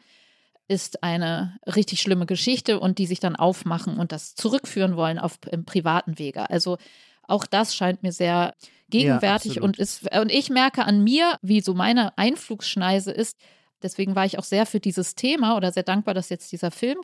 [0.68, 5.38] ist eine richtig schlimme Geschichte und die sich dann aufmachen und das zurückführen wollen auf
[5.50, 6.50] im privaten Wege.
[6.50, 6.78] Also
[7.24, 8.56] auch das scheint mir sehr
[8.90, 13.38] gegenwärtig ja, und ist und ich merke an mir, wie so meine Einflugsschneise ist.
[13.84, 17.00] Deswegen war ich auch sehr für dieses Thema oder sehr dankbar, dass jetzt dieser Film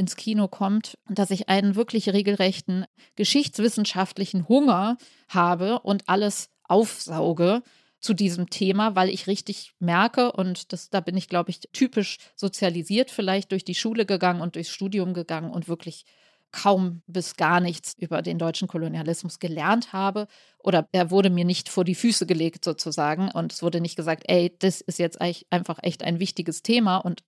[0.00, 2.86] ins Kino kommt, dass ich einen wirklich regelrechten
[3.16, 4.96] geschichtswissenschaftlichen Hunger
[5.28, 7.62] habe und alles aufsauge
[8.00, 12.16] zu diesem Thema, weil ich richtig merke, und das, da bin ich, glaube ich, typisch
[12.34, 16.06] sozialisiert, vielleicht durch die Schule gegangen und durchs Studium gegangen und wirklich
[16.50, 20.26] kaum bis gar nichts über den deutschen Kolonialismus gelernt habe.
[20.58, 23.30] Oder er wurde mir nicht vor die Füße gelegt, sozusagen.
[23.30, 26.96] Und es wurde nicht gesagt, ey, das ist jetzt einfach echt ein wichtiges Thema.
[26.96, 27.22] Und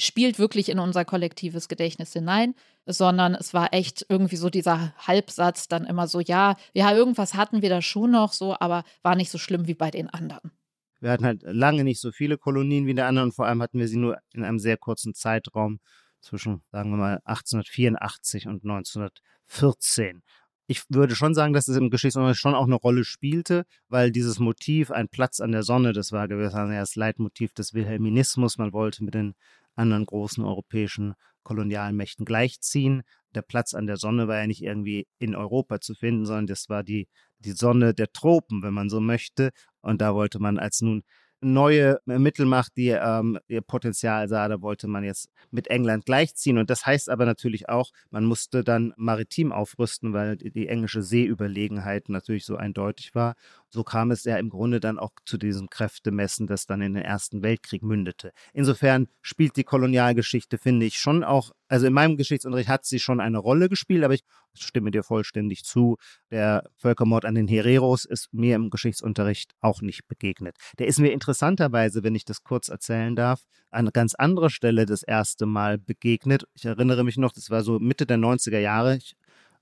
[0.00, 2.54] spielt wirklich in unser kollektives Gedächtnis hinein,
[2.86, 7.62] sondern es war echt irgendwie so dieser Halbsatz dann immer so, ja, ja, irgendwas hatten
[7.62, 10.52] wir da schon noch so, aber war nicht so schlimm wie bei den anderen.
[11.00, 13.78] Wir hatten halt lange nicht so viele Kolonien wie der anderen und vor allem hatten
[13.78, 15.80] wir sie nur in einem sehr kurzen Zeitraum
[16.20, 20.22] zwischen, sagen wir mal, 1884 und 1914
[20.70, 24.38] ich würde schon sagen, dass es im Geschichtsunterricht schon auch eine Rolle spielte, weil dieses
[24.38, 28.56] Motiv, ein Platz an der Sonne, das war gewissermaßen das Leitmotiv des Wilhelminismus.
[28.56, 29.34] Man wollte mit den
[29.76, 33.02] anderen großen europäischen Kolonialmächten gleichziehen.
[33.34, 36.68] Der Platz an der Sonne war ja nicht irgendwie in Europa zu finden, sondern das
[36.68, 39.50] war die, die Sonne der Tropen, wenn man so möchte.
[39.80, 41.02] Und da wollte man als nun
[41.40, 46.58] neue Mittelmacht, die ähm, ihr Potenzial sah, da wollte man jetzt mit England gleichziehen.
[46.58, 51.02] Und das heißt aber natürlich auch, man musste dann maritim aufrüsten, weil die, die englische
[51.02, 53.34] Seeüberlegenheit natürlich so eindeutig war.
[53.72, 57.04] So kam es ja im Grunde dann auch zu diesem Kräftemessen, das dann in den
[57.04, 58.32] Ersten Weltkrieg mündete.
[58.52, 63.20] Insofern spielt die Kolonialgeschichte, finde ich, schon auch, also in meinem Geschichtsunterricht hat sie schon
[63.20, 65.98] eine Rolle gespielt, aber ich stimme dir vollständig zu.
[66.32, 70.56] Der Völkermord an den Hereros ist mir im Geschichtsunterricht auch nicht begegnet.
[70.80, 75.04] Der ist mir interessanterweise, wenn ich das kurz erzählen darf, an ganz anderer Stelle das
[75.04, 76.44] erste Mal begegnet.
[76.54, 78.96] Ich erinnere mich noch, das war so Mitte der 90er Jahre.
[78.96, 79.14] Ich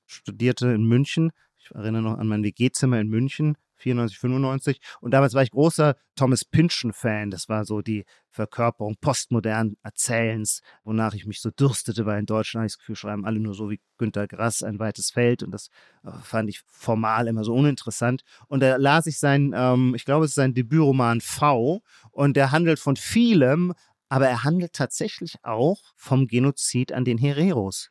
[0.06, 1.30] studierte in München.
[1.58, 4.80] Ich erinnere noch an mein WG-Zimmer in München 94, 95.
[5.00, 7.30] Und damals war ich großer Thomas Pynchon-Fan.
[7.30, 12.62] Das war so die Verkörperung postmodernen Erzählens, wonach ich mich so dürstete, weil in Deutschland
[12.62, 15.42] habe ich das Gefühl, schreiben alle nur so wie Günter Grass, ein weites Feld.
[15.42, 15.68] Und das
[16.04, 18.22] äh, fand ich formal immer so uninteressant.
[18.46, 21.82] Und da las ich sein, ähm, ich glaube, es ist sein Debütroman V.
[22.10, 23.74] Und der handelt von vielem,
[24.08, 27.90] aber er handelt tatsächlich auch vom Genozid an den Hereros.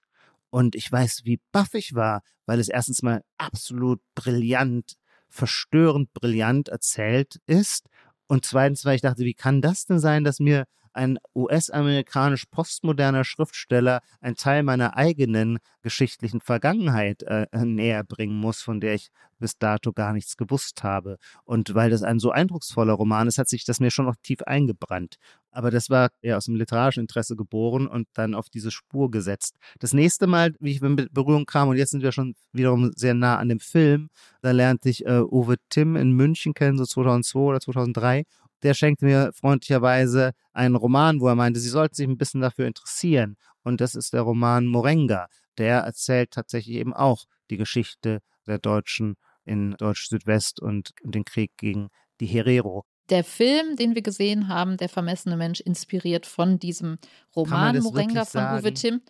[0.50, 4.96] Und ich weiß, wie baff ich war, weil es erstens mal absolut brillant
[5.30, 7.88] verstörend brillant erzählt ist.
[8.28, 10.66] Und zweitens, weil ich dachte, wie kann das denn sein, dass mir
[10.98, 18.82] ein US-amerikanisch postmoderner Schriftsteller ein Teil meiner eigenen geschichtlichen Vergangenheit äh, näher bringen muss, von
[18.82, 21.18] der ich bis dato gar nichts gewusst habe.
[21.46, 24.42] Und weil das ein so eindrucksvoller Roman ist, hat sich das mir schon noch tief
[24.44, 25.18] eingebrannt.
[25.52, 29.56] Aber das war ja aus dem literarischen Interesse geboren und dann auf diese Spur gesetzt.
[29.80, 33.14] Das nächste Mal, wie ich mit Berührung kam, und jetzt sind wir schon wiederum sehr
[33.14, 34.10] nah an dem Film,
[34.42, 38.24] da lernte ich äh, Uwe Timm in München kennen, so 2002 oder 2003
[38.64, 42.68] der schenkte mir freundlicherweise einen Roman, wo er meinte, sie sollten sich ein bisschen dafür
[42.68, 43.38] interessieren.
[43.64, 45.28] Und das ist der Roman Morenga.
[45.58, 49.16] Der erzählt tatsächlich eben auch die Geschichte der Deutschen
[49.46, 51.90] in Deutsch-Südwest und den Krieg gegen
[52.20, 52.86] die Herero.
[53.10, 56.98] Der Film, den wir gesehen haben, Der vermessene Mensch, inspiriert von diesem
[57.36, 59.02] Roman Morenga von Uwe Timm.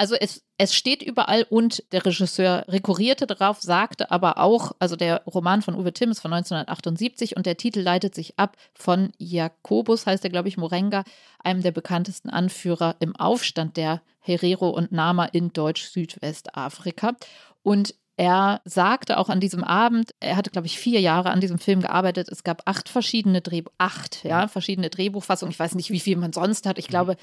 [0.00, 5.22] Also es, es steht überall und der Regisseur rekurrierte darauf, sagte aber auch, also der
[5.26, 10.06] Roman von Uwe Timm ist von 1978 und der Titel leitet sich ab von Jakobus,
[10.06, 11.04] heißt er, glaube ich, Morenga,
[11.38, 17.12] einem der bekanntesten Anführer im Aufstand der Herero und Nama in Deutsch-Südwestafrika.
[17.62, 21.58] Und er sagte auch an diesem Abend, er hatte, glaube ich, vier Jahre an diesem
[21.58, 22.28] Film gearbeitet.
[22.30, 25.52] Es gab acht verschiedene Drehbuch, acht, ja, verschiedene Drehbuchfassungen.
[25.52, 26.78] Ich weiß nicht, wie viel man sonst hat.
[26.78, 26.90] Ich mhm.
[26.90, 27.16] glaube,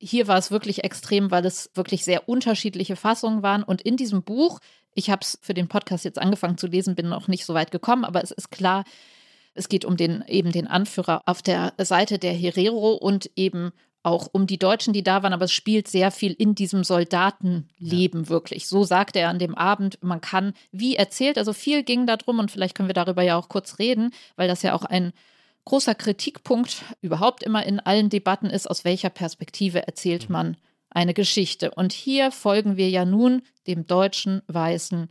[0.00, 3.62] hier war es wirklich extrem, weil es wirklich sehr unterschiedliche Fassungen waren.
[3.62, 4.60] Und in diesem Buch,
[4.94, 7.70] ich habe es für den Podcast jetzt angefangen zu lesen, bin noch nicht so weit
[7.70, 8.84] gekommen, aber es ist klar,
[9.54, 13.72] es geht um den eben den Anführer auf der Seite der Herero und eben
[14.04, 18.22] auch um die Deutschen, die da waren, aber es spielt sehr viel in diesem Soldatenleben
[18.24, 18.28] ja.
[18.28, 18.68] wirklich.
[18.68, 22.50] So sagte er an dem Abend, man kann, wie erzählt, also viel ging darum und
[22.50, 25.12] vielleicht können wir darüber ja auch kurz reden, weil das ja auch ein
[25.68, 30.32] großer Kritikpunkt überhaupt immer in allen Debatten ist, aus welcher Perspektive erzählt mhm.
[30.32, 30.56] man
[30.88, 31.70] eine Geschichte.
[31.72, 35.10] Und hier folgen wir ja nun dem deutschen weißen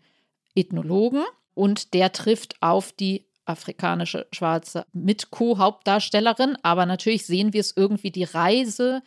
[0.56, 6.58] Ethnologen und der trifft auf die afrikanische Schwarze mit Co-Hauptdarstellerin.
[6.64, 9.04] Aber natürlich sehen wir es irgendwie die Reise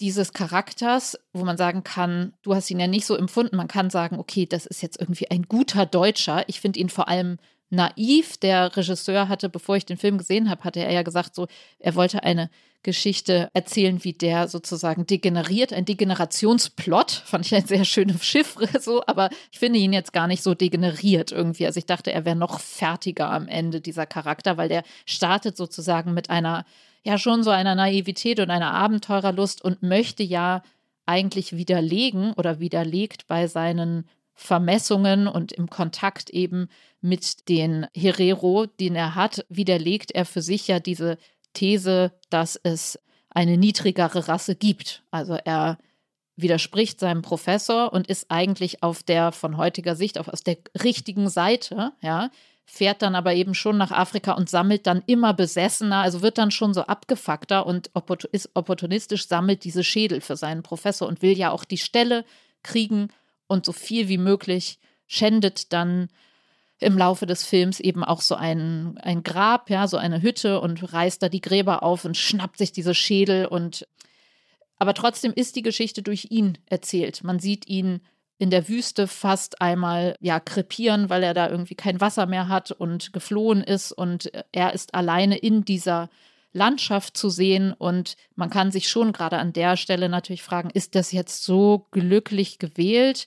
[0.00, 3.56] dieses Charakters, wo man sagen kann, du hast ihn ja nicht so empfunden.
[3.56, 6.48] Man kann sagen, okay, das ist jetzt irgendwie ein guter Deutscher.
[6.48, 7.38] Ich finde ihn vor allem
[7.70, 8.36] naiv.
[8.38, 11.46] Der Regisseur hatte, bevor ich den Film gesehen habe, hatte er ja gesagt, so,
[11.78, 12.50] er wollte eine
[12.86, 17.10] Geschichte erzählen, wie der sozusagen degeneriert, ein Degenerationsplot.
[17.10, 20.54] Fand ich ein sehr schönes Chiffre so, aber ich finde ihn jetzt gar nicht so
[20.54, 21.66] degeneriert irgendwie.
[21.66, 26.14] Also ich dachte, er wäre noch fertiger am Ende, dieser Charakter, weil der startet sozusagen
[26.14, 26.64] mit einer,
[27.02, 30.62] ja, schon so einer Naivität und einer Abenteurerlust und möchte ja
[31.06, 36.68] eigentlich widerlegen oder widerlegt bei seinen Vermessungen und im Kontakt eben
[37.06, 41.18] mit den Herero, den er hat, widerlegt er für sich ja diese
[41.52, 42.98] These, dass es
[43.30, 45.02] eine niedrigere Rasse gibt.
[45.10, 45.78] Also er
[46.36, 51.28] widerspricht seinem Professor und ist eigentlich auf der von heutiger Sicht auf aus der richtigen
[51.28, 52.30] Seite, ja,
[52.64, 56.50] fährt dann aber eben schon nach Afrika und sammelt dann immer besessener, also wird dann
[56.50, 57.90] schon so abgefuckter und
[58.32, 62.24] ist opportunistisch sammelt diese Schädel für seinen Professor und will ja auch die Stelle
[62.64, 63.08] kriegen
[63.46, 66.08] und so viel wie möglich schändet dann
[66.78, 70.92] im Laufe des Films eben auch so ein, ein Grab, ja, so eine Hütte und
[70.92, 73.86] reißt da die Gräber auf und schnappt sich diese Schädel und
[74.78, 77.24] aber trotzdem ist die Geschichte durch ihn erzählt.
[77.24, 78.00] Man sieht ihn
[78.38, 82.70] in der Wüste fast einmal ja krepieren, weil er da irgendwie kein Wasser mehr hat
[82.72, 86.10] und geflohen ist und er ist alleine in dieser
[86.52, 90.94] Landschaft zu sehen und man kann sich schon gerade an der Stelle natürlich fragen, ist
[90.94, 93.26] das jetzt so glücklich gewählt?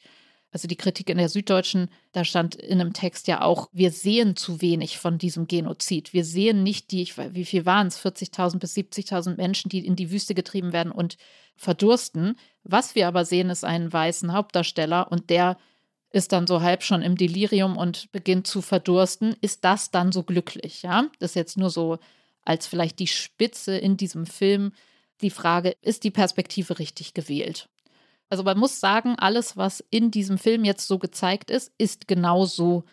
[0.52, 4.36] Also die Kritik in der Süddeutschen, da stand in einem Text ja auch, wir sehen
[4.36, 6.12] zu wenig von diesem Genozid.
[6.12, 10.12] Wir sehen nicht die, wie viel waren es, 40.000 bis 70.000 Menschen, die in die
[10.12, 11.18] Wüste getrieben werden und
[11.56, 12.36] verdursten.
[12.64, 15.58] Was wir aber sehen, ist einen weißen Hauptdarsteller und der
[16.12, 19.36] ist dann so halb schon im Delirium und beginnt zu verdursten.
[19.42, 20.82] Ist das dann so glücklich?
[20.82, 22.00] Ja, das ist jetzt nur so
[22.44, 24.72] als vielleicht die Spitze in diesem Film.
[25.22, 27.70] Die Frage, ist die Perspektive richtig gewählt?
[28.30, 32.84] Also man muss sagen, alles, was in diesem Film jetzt so gezeigt ist, ist genauso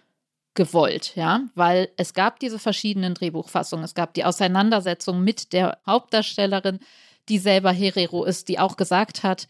[0.54, 3.84] gewollt, ja, weil es gab diese verschiedenen Drehbuchfassungen.
[3.84, 6.80] Es gab die Auseinandersetzung mit der Hauptdarstellerin,
[7.28, 9.46] die selber Herero ist, die auch gesagt hat,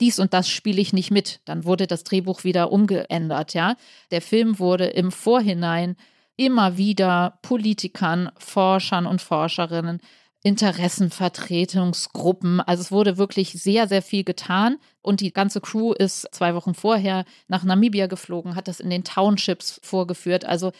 [0.00, 1.40] dies und das spiele ich nicht mit.
[1.44, 3.76] Dann wurde das Drehbuch wieder umgeändert, ja.
[4.10, 5.96] Der Film wurde im Vorhinein
[6.36, 10.00] immer wieder Politikern, Forschern und Forscherinnen
[10.42, 12.60] Interessenvertretungsgruppen.
[12.60, 14.78] Also es wurde wirklich sehr, sehr viel getan.
[15.02, 19.04] Und die ganze Crew ist zwei Wochen vorher nach Namibia geflogen, hat das in den
[19.04, 20.46] Townships vorgeführt.
[20.46, 20.72] Also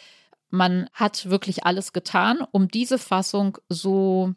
[0.49, 4.33] man hat wirklich alles getan, um diese Fassung so,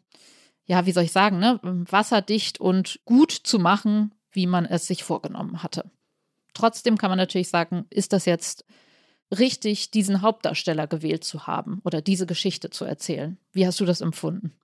[0.66, 5.04] ja, wie soll ich sagen, ne, wasserdicht und gut zu machen, wie man es sich
[5.04, 5.90] vorgenommen hatte.
[6.54, 8.64] Trotzdem kann man natürlich sagen, ist das jetzt
[9.36, 13.38] richtig, diesen Hauptdarsteller gewählt zu haben oder diese Geschichte zu erzählen?
[13.52, 14.54] Wie hast du das empfunden?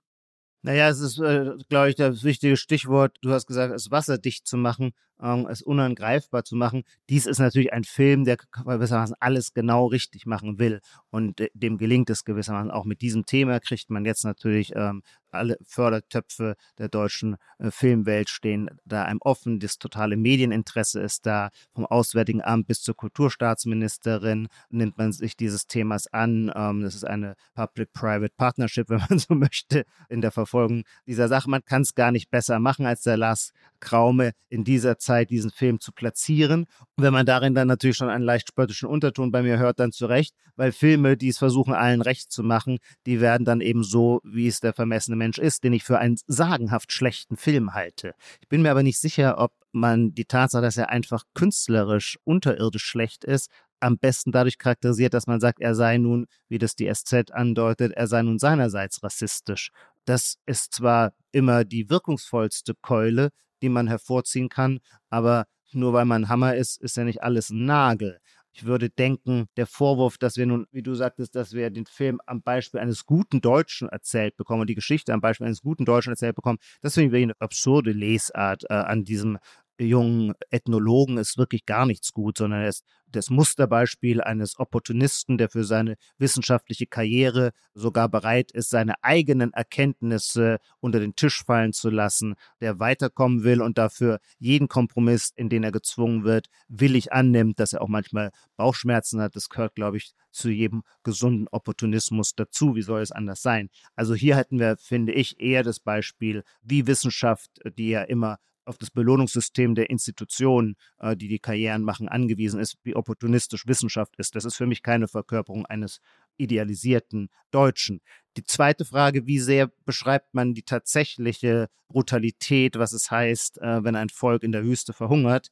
[0.63, 3.17] Naja, es ist, äh, glaube ich, das wichtige Stichwort.
[3.21, 6.83] Du hast gesagt, es wasserdicht zu machen, ähm, es unangreifbar zu machen.
[7.09, 10.81] Dies ist natürlich ein Film, der gewissermaßen alles genau richtig machen will.
[11.09, 15.57] Und dem gelingt es gewissermaßen auch mit diesem Thema, kriegt man jetzt natürlich ähm, alle
[15.63, 19.59] Fördertöpfe der deutschen äh, Filmwelt stehen da einem offen.
[19.59, 21.49] Das totale Medieninteresse ist da.
[21.73, 26.51] Vom Auswärtigen Amt bis zur Kulturstaatsministerin nimmt man sich dieses Themas an.
[26.55, 31.49] Ähm, das ist eine Public-Private Partnership, wenn man so möchte, in der Verfolgung dieser Sache.
[31.49, 35.51] Man kann es gar nicht besser machen, als der Lars Kraume in dieser Zeit diesen
[35.51, 36.65] Film zu platzieren.
[36.95, 39.91] Und wenn man darin dann natürlich schon einen leicht spöttischen Unterton bei mir hört, dann
[39.91, 44.21] zurecht, weil Filme, die es versuchen, allen recht zu machen, die werden dann eben so,
[44.23, 48.13] wie es der vermessene Mensch ist, den ich für einen sagenhaft schlechten Film halte.
[48.39, 52.83] Ich bin mir aber nicht sicher, ob man die Tatsache, dass er einfach künstlerisch unterirdisch
[52.83, 53.49] schlecht ist,
[53.81, 57.93] am besten dadurch charakterisiert, dass man sagt, er sei nun, wie das die SZ andeutet,
[57.93, 59.71] er sei nun seinerseits rassistisch.
[60.05, 63.29] Das ist zwar immer die wirkungsvollste Keule,
[63.61, 67.65] die man hervorziehen kann, aber nur weil man Hammer ist, ist ja nicht alles ein
[67.65, 68.19] Nagel.
[68.53, 72.19] Ich würde denken, der Vorwurf, dass wir nun, wie du sagtest, dass wir den Film
[72.25, 76.11] am Beispiel eines guten Deutschen erzählt bekommen und die Geschichte am Beispiel eines guten Deutschen
[76.11, 79.37] erzählt bekommen, das finde ich eine absurde Lesart äh, an diesem
[79.79, 85.49] jungen Ethnologen ist wirklich gar nichts gut, sondern er ist das Musterbeispiel eines Opportunisten, der
[85.49, 91.89] für seine wissenschaftliche Karriere sogar bereit ist, seine eigenen Erkenntnisse unter den Tisch fallen zu
[91.89, 97.59] lassen, der weiterkommen will und dafür jeden Kompromiss, in den er gezwungen wird, willig annimmt,
[97.59, 99.35] dass er auch manchmal Bauchschmerzen hat.
[99.35, 102.75] Das gehört, glaube ich, zu jedem gesunden Opportunismus dazu.
[102.75, 103.69] Wie soll es anders sein?
[103.95, 108.77] Also hier hätten wir, finde ich, eher das Beispiel, wie Wissenschaft, die ja immer auf
[108.77, 114.35] das Belohnungssystem der Institutionen, äh, die die Karrieren machen, angewiesen ist, wie opportunistisch Wissenschaft ist.
[114.35, 115.99] Das ist für mich keine Verkörperung eines
[116.37, 118.01] idealisierten Deutschen.
[118.37, 123.95] Die zweite Frage, wie sehr beschreibt man die tatsächliche Brutalität, was es heißt, äh, wenn
[123.95, 125.51] ein Volk in der Wüste verhungert?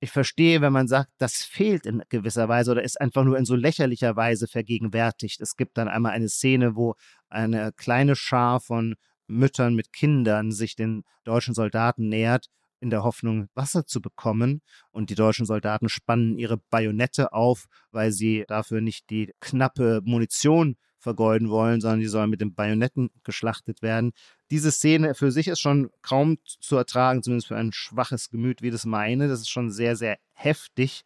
[0.00, 3.44] Ich verstehe, wenn man sagt, das fehlt in gewisser Weise oder ist einfach nur in
[3.44, 5.40] so lächerlicher Weise vergegenwärtigt.
[5.40, 6.96] Es gibt dann einmal eine Szene, wo
[7.28, 8.96] eine kleine Schar von
[9.32, 12.48] Müttern mit Kindern sich den deutschen Soldaten nähert,
[12.80, 14.60] in der Hoffnung, Wasser zu bekommen.
[14.90, 20.76] Und die deutschen Soldaten spannen ihre Bajonette auf, weil sie dafür nicht die knappe Munition
[20.98, 24.12] vergeuden wollen, sondern die sollen mit den Bajonetten geschlachtet werden.
[24.50, 28.70] Diese Szene für sich ist schon kaum zu ertragen, zumindest für ein schwaches Gemüt wie
[28.70, 29.28] das meine.
[29.28, 31.02] Das ist schon sehr, sehr heftig.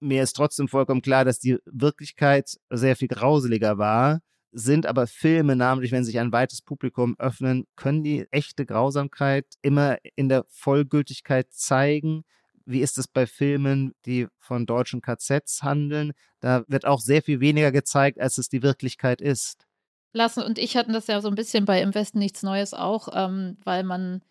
[0.00, 4.20] Mir ist trotzdem vollkommen klar, dass die Wirklichkeit sehr viel grauseliger war
[4.52, 9.98] sind aber Filme, namentlich wenn sich ein weites Publikum öffnen, können die echte Grausamkeit immer
[10.16, 12.24] in der Vollgültigkeit zeigen.
[12.64, 16.12] Wie ist es bei Filmen, die von deutschen KZs handeln?
[16.40, 19.66] Da wird auch sehr viel weniger gezeigt, als es die Wirklichkeit ist.
[20.12, 23.08] Lassen und ich hatten das ja so ein bisschen bei Im Westen nichts Neues auch,
[23.12, 24.22] ähm, weil man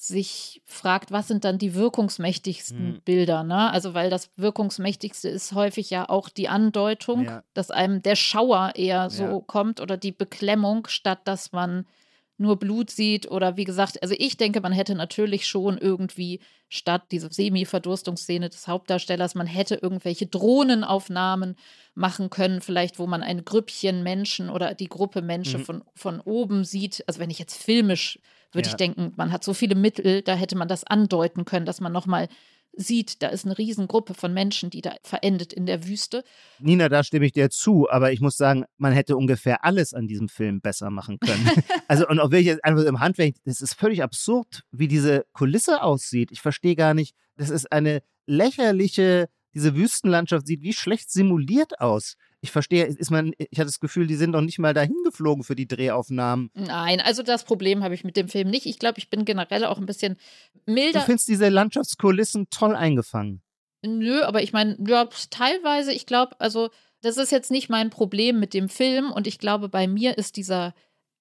[0.00, 3.00] sich fragt, was sind dann die wirkungsmächtigsten mhm.
[3.04, 3.72] Bilder, ne?
[3.72, 7.42] Also weil das wirkungsmächtigste ist häufig ja auch die Andeutung, ja.
[7.52, 9.40] dass einem der Schauer eher so ja.
[9.44, 11.84] kommt oder die Beklemmung, statt dass man
[12.38, 17.02] nur Blut sieht oder wie gesagt, also ich denke, man hätte natürlich schon irgendwie statt
[17.10, 21.56] diese Semi-Verdurstungsszene des Hauptdarstellers, man hätte irgendwelche Drohnenaufnahmen
[21.94, 25.64] machen können, vielleicht wo man ein Grüppchen Menschen oder die Gruppe Menschen mhm.
[25.64, 27.02] von, von oben sieht.
[27.06, 28.18] Also wenn ich jetzt filmisch
[28.52, 28.72] würde ja.
[28.72, 31.92] ich denken, man hat so viele Mittel, da hätte man das andeuten können, dass man
[31.92, 32.28] nochmal
[32.78, 36.24] sieht, da ist eine Riesengruppe von Menschen, die da verendet in der Wüste.
[36.60, 40.06] Nina, da stimme ich dir zu, aber ich muss sagen, man hätte ungefähr alles an
[40.06, 41.50] diesem Film besser machen können.
[41.88, 46.30] also, und auch wirklich einfach im Handwerk, das ist völlig absurd, wie diese Kulisse aussieht.
[46.30, 49.28] Ich verstehe gar nicht, das ist eine lächerliche,
[49.58, 54.06] diese Wüstenlandschaft sieht wie schlecht simuliert aus ich verstehe, ist man, ich hatte das Gefühl,
[54.06, 56.50] die sind noch nicht mal dahin geflogen für die Drehaufnahmen.
[56.54, 58.66] Nein, also das Problem habe ich mit dem Film nicht.
[58.66, 60.16] Ich glaube, ich bin generell auch ein bisschen
[60.66, 61.00] milder.
[61.00, 63.42] Du findest diese Landschaftskulissen toll eingefangen?
[63.84, 68.38] Nö, aber ich meine, ja, teilweise, ich glaube, also das ist jetzt nicht mein Problem
[68.38, 70.74] mit dem Film und ich glaube, bei mir ist dieser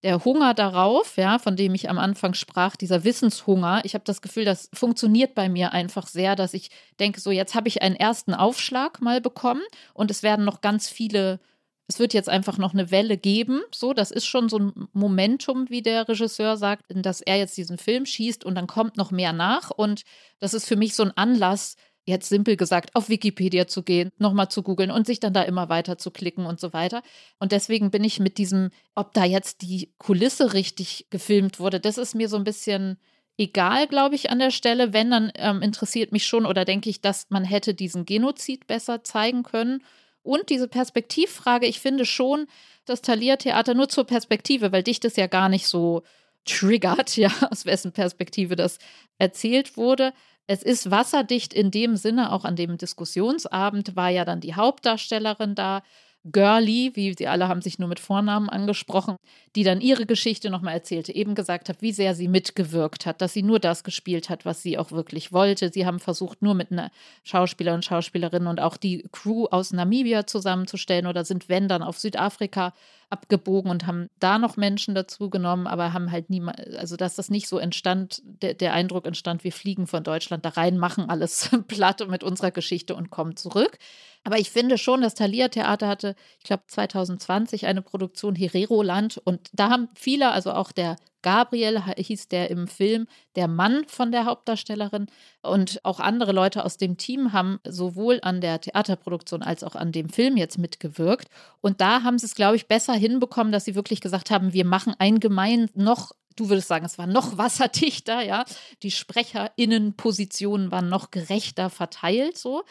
[0.04, 4.22] der Hunger darauf, ja, von dem ich am Anfang sprach, dieser Wissenshunger, ich habe das
[4.22, 6.70] Gefühl, das funktioniert bei mir einfach sehr, dass ich
[7.00, 10.88] denke, so jetzt habe ich einen ersten Aufschlag mal bekommen und es werden noch ganz
[10.88, 11.39] viele,
[11.88, 15.70] es wird jetzt einfach noch eine Welle geben, so, das ist schon so ein Momentum,
[15.70, 19.34] wie der Regisseur sagt, dass er jetzt diesen Film schießt und dann kommt noch mehr
[19.34, 19.72] nach.
[19.72, 20.04] Und
[20.39, 21.76] das ist für mich so ein Anlass,
[22.08, 25.70] jetzt simpel gesagt, auf Wikipedia zu gehen, nochmal zu googeln und sich dann da immer
[25.70, 27.03] weiter zu klicken und so weiter.
[27.39, 31.97] Und deswegen bin ich mit diesem, ob da jetzt die Kulisse richtig gefilmt wurde, das
[31.97, 32.97] ist mir so ein bisschen
[33.38, 34.93] egal, glaube ich, an der Stelle.
[34.93, 39.03] Wenn, dann ähm, interessiert mich schon oder denke ich, dass man hätte diesen Genozid besser
[39.03, 39.84] zeigen können.
[40.24, 42.47] Und diese Perspektivfrage, ich finde schon
[42.86, 46.03] das Thalia-Theater nur zur Perspektive, weil dich das ja gar nicht so
[46.45, 48.80] triggert, ja, aus wessen Perspektive das
[49.18, 50.14] erzählt wurde.
[50.48, 55.56] Es ist wasserdicht in dem Sinne, auch an dem Diskussionsabend war ja dann die Hauptdarstellerin
[55.56, 55.84] da,
[56.32, 59.16] Girlie, wie sie alle haben sich nur mit Vornamen angesprochen,
[59.56, 63.34] die dann ihre Geschichte nochmal erzählte, eben gesagt hat, wie sehr sie mitgewirkt hat, dass
[63.34, 65.72] sie nur das gespielt hat, was sie auch wirklich wollte.
[65.72, 66.91] Sie haben versucht, nur mit einer
[67.24, 71.98] Schauspieler und Schauspielerin und auch die Crew aus Namibia zusammenzustellen oder sind, wenn, dann auf
[71.98, 72.74] Südafrika
[73.10, 77.30] abgebogen und haben da noch Menschen dazu genommen, aber haben halt niemand, also dass das
[77.30, 81.49] nicht so entstand, der, der Eindruck entstand, wir fliegen von Deutschland da rein, machen alles
[81.68, 83.78] platt mit unserer Geschichte und kommen zurück.
[84.24, 89.18] Aber ich finde schon, das Thalia Theater hatte, ich glaube 2020 eine Produktion Herero Land
[89.24, 90.97] und da haben viele, also auch der
[91.28, 93.05] Gabriel hieß der im Film,
[93.36, 95.07] der Mann von der Hauptdarstellerin
[95.41, 99.91] und auch andere Leute aus dem Team haben sowohl an der Theaterproduktion als auch an
[99.91, 101.28] dem Film jetzt mitgewirkt.
[101.59, 104.63] Und da haben sie es, glaube ich, besser hinbekommen, dass sie wirklich gesagt haben, wir
[104.63, 108.45] machen ein gemein noch du würdest sagen, es war noch wasserdichter, ja.
[108.84, 112.63] Die SprecherInnenpositionen waren noch gerechter verteilt, so.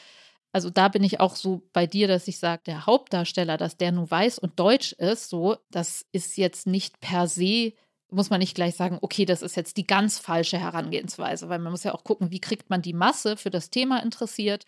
[0.53, 3.93] Also da bin ich auch so bei dir, dass ich sage, der Hauptdarsteller, dass der
[3.93, 7.75] nur weiß und deutsch ist, so, das ist jetzt nicht per se
[8.11, 11.73] muss man nicht gleich sagen, okay, das ist jetzt die ganz falsche Herangehensweise, weil man
[11.73, 14.65] muss ja auch gucken, wie kriegt man die Masse für das Thema interessiert.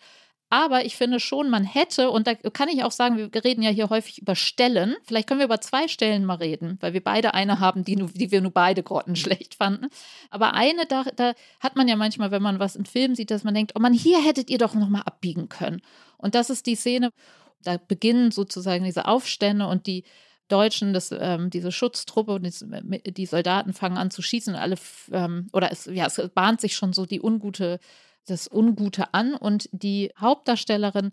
[0.51, 3.69] Aber ich finde schon, man hätte, und da kann ich auch sagen, wir reden ja
[3.69, 4.95] hier häufig über Stellen.
[5.03, 8.31] Vielleicht können wir über zwei Stellen mal reden, weil wir beide eine haben, die, die
[8.31, 9.89] wir nur beide grottenschlecht fanden.
[10.31, 13.43] Aber eine, da, da hat man ja manchmal, wenn man was im Film sieht, dass
[13.43, 15.81] man denkt, oh man, hier hättet ihr doch nochmal abbiegen können.
[16.17, 17.11] Und das ist die Szene,
[17.61, 20.03] da beginnen sozusagen diese Aufstände und die
[20.49, 24.75] Deutschen, das, ähm, diese Schutztruppe und die, die, Soldaten fangen an zu schießen und alle,
[25.11, 27.79] ähm, oder es, ja, es bahnt sich schon so die ungute,
[28.27, 31.11] das Ungute an und die Hauptdarstellerin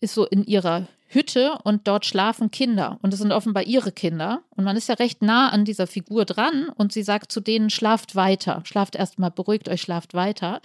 [0.00, 4.42] ist so in ihrer Hütte und dort schlafen Kinder und es sind offenbar ihre Kinder
[4.50, 7.70] und man ist ja recht nah an dieser Figur dran und sie sagt zu denen,
[7.70, 10.60] schlaft weiter, schlaft erstmal, beruhigt euch, schlaft weiter.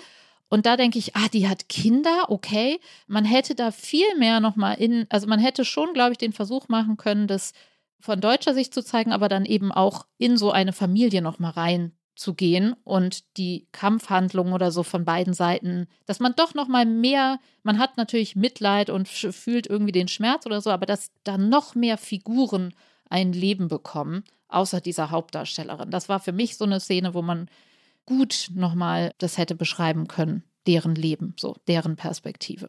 [0.49, 2.79] Und da denke ich, ah, die hat Kinder, okay.
[3.07, 6.67] Man hätte da viel mehr nochmal in, also man hätte schon, glaube ich, den Versuch
[6.67, 7.53] machen können, das
[8.03, 12.75] von deutscher Sicht zu zeigen, aber dann eben auch in so eine Familie nochmal reinzugehen
[12.83, 17.95] und die Kampfhandlungen oder so von beiden Seiten, dass man doch nochmal mehr, man hat
[17.95, 22.73] natürlich Mitleid und fühlt irgendwie den Schmerz oder so, aber dass da noch mehr Figuren
[23.09, 25.89] ein Leben bekommen, außer dieser Hauptdarstellerin.
[25.89, 27.47] Das war für mich so eine Szene, wo man
[28.05, 32.67] gut nochmal das hätte beschreiben können, deren Leben, so deren Perspektive.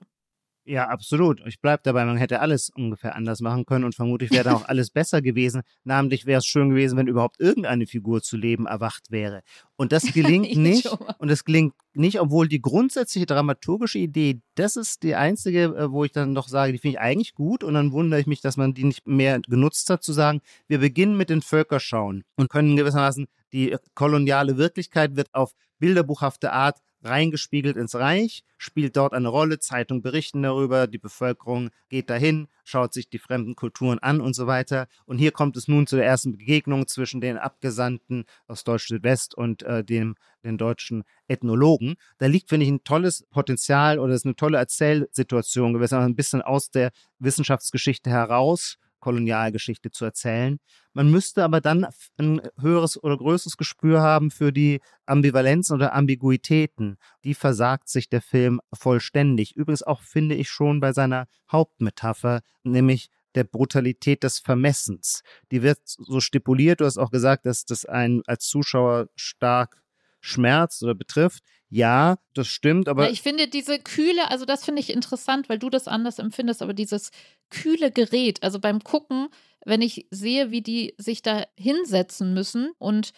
[0.66, 1.42] Ja, absolut.
[1.46, 4.64] Ich bleibe dabei, man hätte alles ungefähr anders machen können und vermutlich wäre da auch
[4.68, 5.60] alles besser gewesen.
[5.84, 9.42] Namentlich wäre es schön gewesen, wenn überhaupt irgendeine Figur zu leben erwacht wäre.
[9.76, 10.86] Und das gelingt nicht.
[11.18, 16.04] und es gelingt nicht, obwohl die grundsätzliche dramaturgische Idee, das ist die einzige, äh, wo
[16.04, 17.62] ich dann noch sage, die finde ich eigentlich gut.
[17.62, 20.78] Und dann wundere ich mich, dass man die nicht mehr genutzt hat, zu sagen, wir
[20.78, 27.76] beginnen mit den Völkerschauen und können gewissermaßen Die koloniale Wirklichkeit wird auf bilderbuchhafte Art reingespiegelt
[27.76, 33.08] ins Reich, spielt dort eine Rolle, Zeitungen berichten darüber, die Bevölkerung geht dahin, schaut sich
[33.08, 34.88] die fremden Kulturen an und so weiter.
[35.04, 39.62] Und hier kommt es nun zu der ersten Begegnung zwischen den Abgesandten aus Deutsch-Südwest und
[39.62, 41.96] äh, dem, den deutschen Ethnologen.
[42.18, 46.42] Da liegt, finde ich, ein tolles Potenzial oder ist eine tolle Erzählsituation gewesen, ein bisschen
[46.42, 50.58] aus der Wissenschaftsgeschichte heraus Kolonialgeschichte zu erzählen.
[50.94, 51.86] Man müsste aber dann
[52.16, 56.96] ein höheres oder größeres Gespür haben für die Ambivalenzen oder Ambiguitäten.
[57.22, 59.56] Die versagt sich der Film vollständig.
[59.56, 65.22] Übrigens auch finde ich schon bei seiner Hauptmetapher, nämlich der Brutalität des Vermessens.
[65.52, 69.82] Die wird so stipuliert, du hast auch gesagt, dass das einen als Zuschauer stark
[70.22, 71.42] schmerzt oder betrifft.
[71.74, 73.06] Ja, das stimmt, aber.
[73.06, 76.62] Ja, ich finde diese kühle, also das finde ich interessant, weil du das anders empfindest,
[76.62, 77.10] aber dieses
[77.50, 79.26] kühle Gerät, also beim Gucken,
[79.64, 83.12] wenn ich sehe, wie die sich da hinsetzen müssen und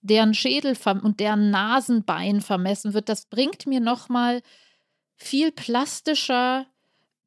[0.00, 4.40] deren Schädel und deren Nasenbein vermessen wird, das bringt mir nochmal
[5.16, 6.66] viel plastischer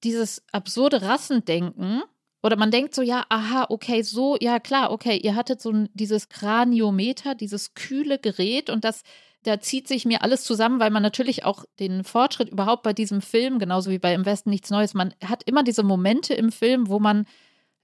[0.04, 2.02] dieses absurde Rassendenken.
[2.42, 5.90] Oder man denkt so, ja, aha, okay, so, ja klar, okay, ihr hattet so ein,
[5.94, 9.04] dieses Kraniometer, dieses kühle Gerät und das
[9.44, 13.22] da zieht sich mir alles zusammen, weil man natürlich auch den Fortschritt überhaupt bei diesem
[13.22, 16.89] Film, genauso wie bei Im Westen nichts Neues, man hat immer diese Momente im Film,
[16.89, 17.26] wo man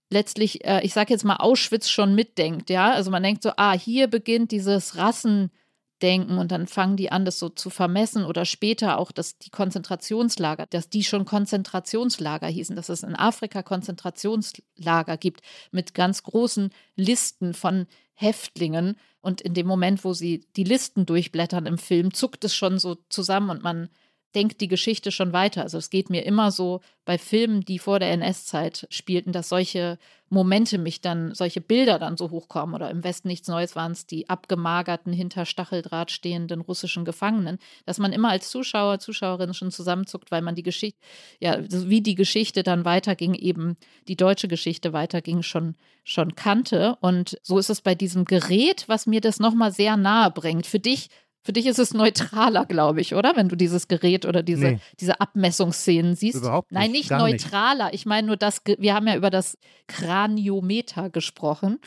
[0.10, 2.92] letztlich, äh, ich sage jetzt mal, Auschwitz schon mitdenkt, ja.
[2.92, 7.40] Also man denkt so, ah, hier beginnt dieses Rassendenken und dann fangen die an, das
[7.40, 12.90] so zu vermessen oder später auch, dass die Konzentrationslager, dass die schon Konzentrationslager hießen, dass
[12.90, 15.42] es in Afrika Konzentrationslager gibt
[15.72, 17.88] mit ganz großen Listen von
[18.18, 18.98] Häftlingen.
[19.22, 22.96] Und in dem Moment, wo sie die Listen durchblättern im Film, zuckt es schon so
[23.10, 23.90] zusammen und man
[24.36, 25.64] denkt die Geschichte schon weiter.
[25.64, 29.98] Also es geht mir immer so bei Filmen, die vor der NS-Zeit spielten, dass solche
[30.30, 32.76] Momente mich dann, solche Bilder dann so hochkommen.
[32.76, 37.98] Oder im Westen nichts Neues waren es die abgemagerten, hinter Stacheldraht stehenden russischen Gefangenen, dass
[37.98, 41.00] man immer als Zuschauer, Zuschauerin schon zusammenzuckt, weil man die Geschichte,
[41.40, 43.78] ja, wie die Geschichte dann weiterging, eben
[44.10, 46.98] die deutsche Geschichte weiterging, schon, schon kannte.
[47.00, 50.68] Und so ist es bei diesem Gerät, was mir das nochmal sehr nahe bringt.
[50.68, 51.10] Für dich
[51.48, 53.38] für dich ist es neutraler, glaube ich, oder?
[53.38, 54.80] Wenn du dieses Gerät oder diese, nee.
[55.00, 56.40] diese Abmessungsszenen siehst.
[56.40, 56.82] Überhaupt nicht.
[56.82, 57.86] Nein, nicht neutraler.
[57.86, 57.96] Nicht.
[57.96, 61.80] Ich meine nur das, wir haben ja über das Kraniometer gesprochen.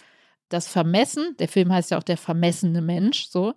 [0.49, 3.53] Das Vermessen, der Film heißt ja auch der vermessene Mensch, so,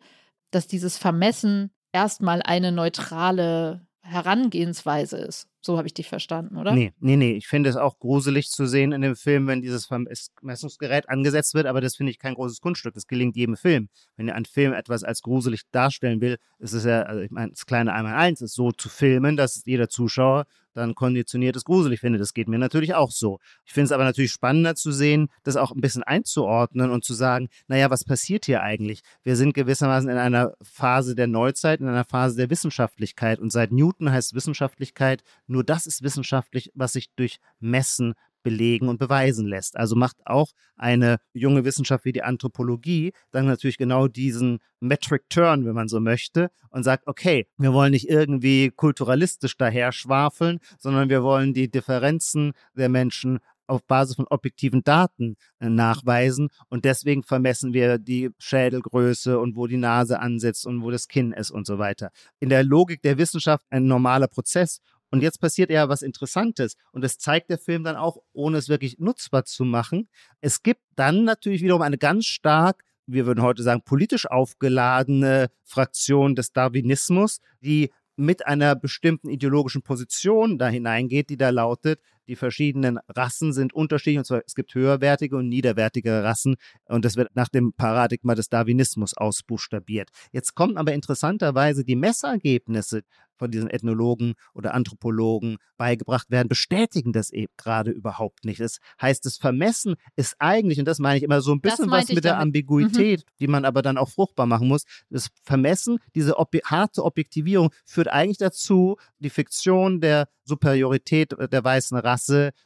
[0.51, 5.47] dass dieses Vermessen erstmal eine neutrale Herangehensweise ist.
[5.66, 6.74] So habe ich dich verstanden, oder?
[6.74, 7.32] Nee, nee, nee.
[7.32, 11.68] Ich finde es auch gruselig zu sehen in dem Film, wenn dieses Vermessungsgerät angesetzt wird,
[11.68, 12.93] aber das finde ich kein großes Kunststück.
[12.93, 13.88] Das gelingt jedem Film.
[14.18, 17.66] Wenn ein Film etwas als gruselig darstellen will, ist es ja, also ich meine, das
[17.66, 22.20] kleine Einmal eins ist so zu filmen, dass jeder Zuschauer dann konditioniertes gruselig finde.
[22.20, 23.39] Das geht mir natürlich auch so.
[23.66, 27.14] Ich finde es aber natürlich spannender zu sehen, das auch ein bisschen einzuordnen und zu
[27.14, 29.01] sagen, naja, was passiert hier eigentlich?
[29.24, 33.39] Wir sind gewissermaßen in einer Phase der Neuzeit, in einer Phase der Wissenschaftlichkeit.
[33.39, 35.24] Und seit Newton heißt Wissenschaftlichkeit,
[35.54, 39.78] nur das ist wissenschaftlich, was sich durch Messen belegen und beweisen lässt.
[39.78, 45.66] Also macht auch eine junge Wissenschaft wie die Anthropologie dann natürlich genau diesen Metric Turn,
[45.66, 51.10] wenn man so möchte, und sagt, okay, wir wollen nicht irgendwie kulturalistisch daher schwafeln, sondern
[51.10, 57.24] wir wollen die Differenzen der Menschen auf Basis von objektiven Daten äh, nachweisen und deswegen
[57.24, 61.66] vermessen wir die Schädelgröße und wo die Nase ansetzt und wo das Kinn ist und
[61.66, 62.12] so weiter.
[62.39, 64.80] In der Logik der Wissenschaft ein normaler Prozess
[65.14, 66.76] und jetzt passiert eher was Interessantes.
[66.91, 70.09] Und das zeigt der Film dann auch, ohne es wirklich nutzbar zu machen.
[70.41, 76.34] Es gibt dann natürlich wiederum eine ganz stark, wir würden heute sagen, politisch aufgeladene Fraktion
[76.34, 82.99] des Darwinismus, die mit einer bestimmten ideologischen Position da hineingeht, die da lautet, die verschiedenen
[83.07, 86.55] Rassen sind unterschiedlich und zwar es gibt höherwertige und niederwertige Rassen
[86.86, 90.09] und das wird nach dem Paradigma des Darwinismus ausbuchstabiert.
[90.32, 93.03] Jetzt kommen aber interessanterweise die Messergebnisse
[93.36, 98.59] von diesen Ethnologen oder Anthropologen beigebracht werden, bestätigen das eben gerade überhaupt nicht.
[98.59, 102.09] Das heißt, das Vermessen ist eigentlich, und das meine ich immer so ein bisschen was
[102.09, 103.32] mit der Ambiguität, mhm.
[103.39, 104.84] die man aber dann auch fruchtbar machen muss.
[105.09, 111.97] Das Vermessen, diese ob harte Objektivierung führt eigentlich dazu, die Fiktion der Superiorität der weißen
[111.97, 112.12] Rasse,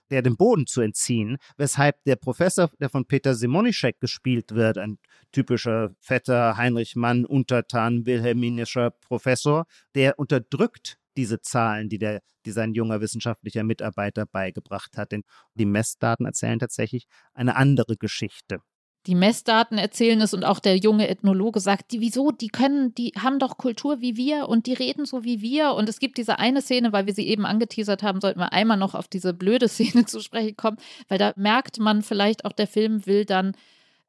[0.10, 5.00] der dem Boden zu entziehen, weshalb der Professor, der von Peter Simonischek gespielt wird, ein
[5.32, 12.74] typischer fetter Heinrich Mann, Untertan, wilhelminischer Professor, der unterdrückt diese Zahlen, die, der, die sein
[12.74, 15.12] junger wissenschaftlicher Mitarbeiter beigebracht hat.
[15.12, 15.24] Denn
[15.56, 18.60] die Messdaten erzählen tatsächlich eine andere Geschichte
[19.08, 23.14] die Messdaten erzählen es und auch der junge Ethnologe sagt, die, wieso, die können, die
[23.18, 25.74] haben doch Kultur wie wir und die reden so wie wir.
[25.76, 28.76] Und es gibt diese eine Szene, weil wir sie eben angeteasert haben, sollten wir einmal
[28.76, 30.78] noch auf diese blöde Szene zu sprechen kommen,
[31.08, 33.54] weil da merkt man vielleicht auch, der Film will dann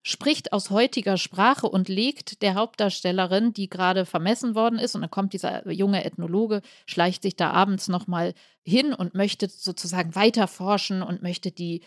[0.03, 5.11] spricht aus heutiger Sprache und legt der Hauptdarstellerin, die gerade vermessen worden ist, und dann
[5.11, 8.35] kommt dieser junge Ethnologe, schleicht sich da abends nochmal
[8.65, 11.83] hin und möchte sozusagen weiter forschen und möchte die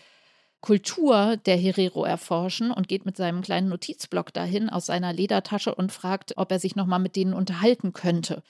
[0.62, 5.92] Kultur der Herero erforschen und geht mit seinem kleinen Notizblock dahin aus seiner Ledertasche und
[5.92, 8.42] fragt, ob er sich nochmal mit denen unterhalten könnte.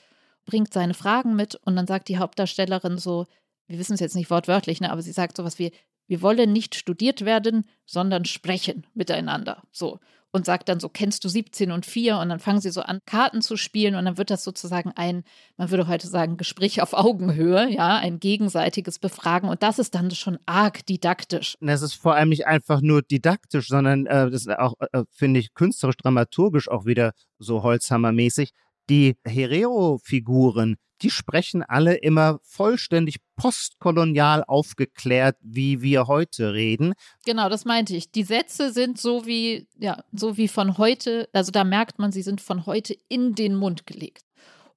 [0.45, 3.27] Bringt seine Fragen mit und dann sagt die Hauptdarstellerin so,
[3.67, 5.73] wir wissen es jetzt nicht wortwörtlich, ne, aber sie sagt sowas wie,
[6.07, 9.63] wir wollen nicht studiert werden, sondern sprechen miteinander.
[9.73, 9.99] So.
[10.35, 12.17] Und sagt dann so, kennst du 17 und 4?
[12.17, 15.25] Und dann fangen sie so an, Karten zu spielen und dann wird das sozusagen ein,
[15.59, 19.51] man würde heute sagen, Gespräch auf Augenhöhe, ja, ein gegenseitiges Befragen.
[19.51, 21.57] Und das ist dann schon arg didaktisch.
[21.61, 25.41] Das ist vor allem nicht einfach nur didaktisch, sondern äh, das ist auch, äh, finde
[25.41, 28.53] ich, künstlerisch, dramaturgisch auch wieder so Holzhammermäßig.
[28.89, 36.95] Die Herero-Figuren, die sprechen alle immer vollständig postkolonial aufgeklärt, wie wir heute reden.
[37.25, 38.11] Genau, das meinte ich.
[38.11, 42.23] Die Sätze sind so wie, ja, so wie von heute, also da merkt man, sie
[42.23, 44.25] sind von heute in den Mund gelegt.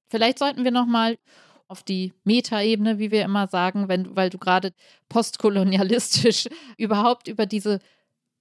[0.08, 1.18] Vielleicht sollten wir nochmal
[1.68, 4.72] auf die Metaebene, wie wir immer sagen, wenn, weil du gerade
[5.08, 6.46] postkolonialistisch
[6.76, 7.80] überhaupt über diese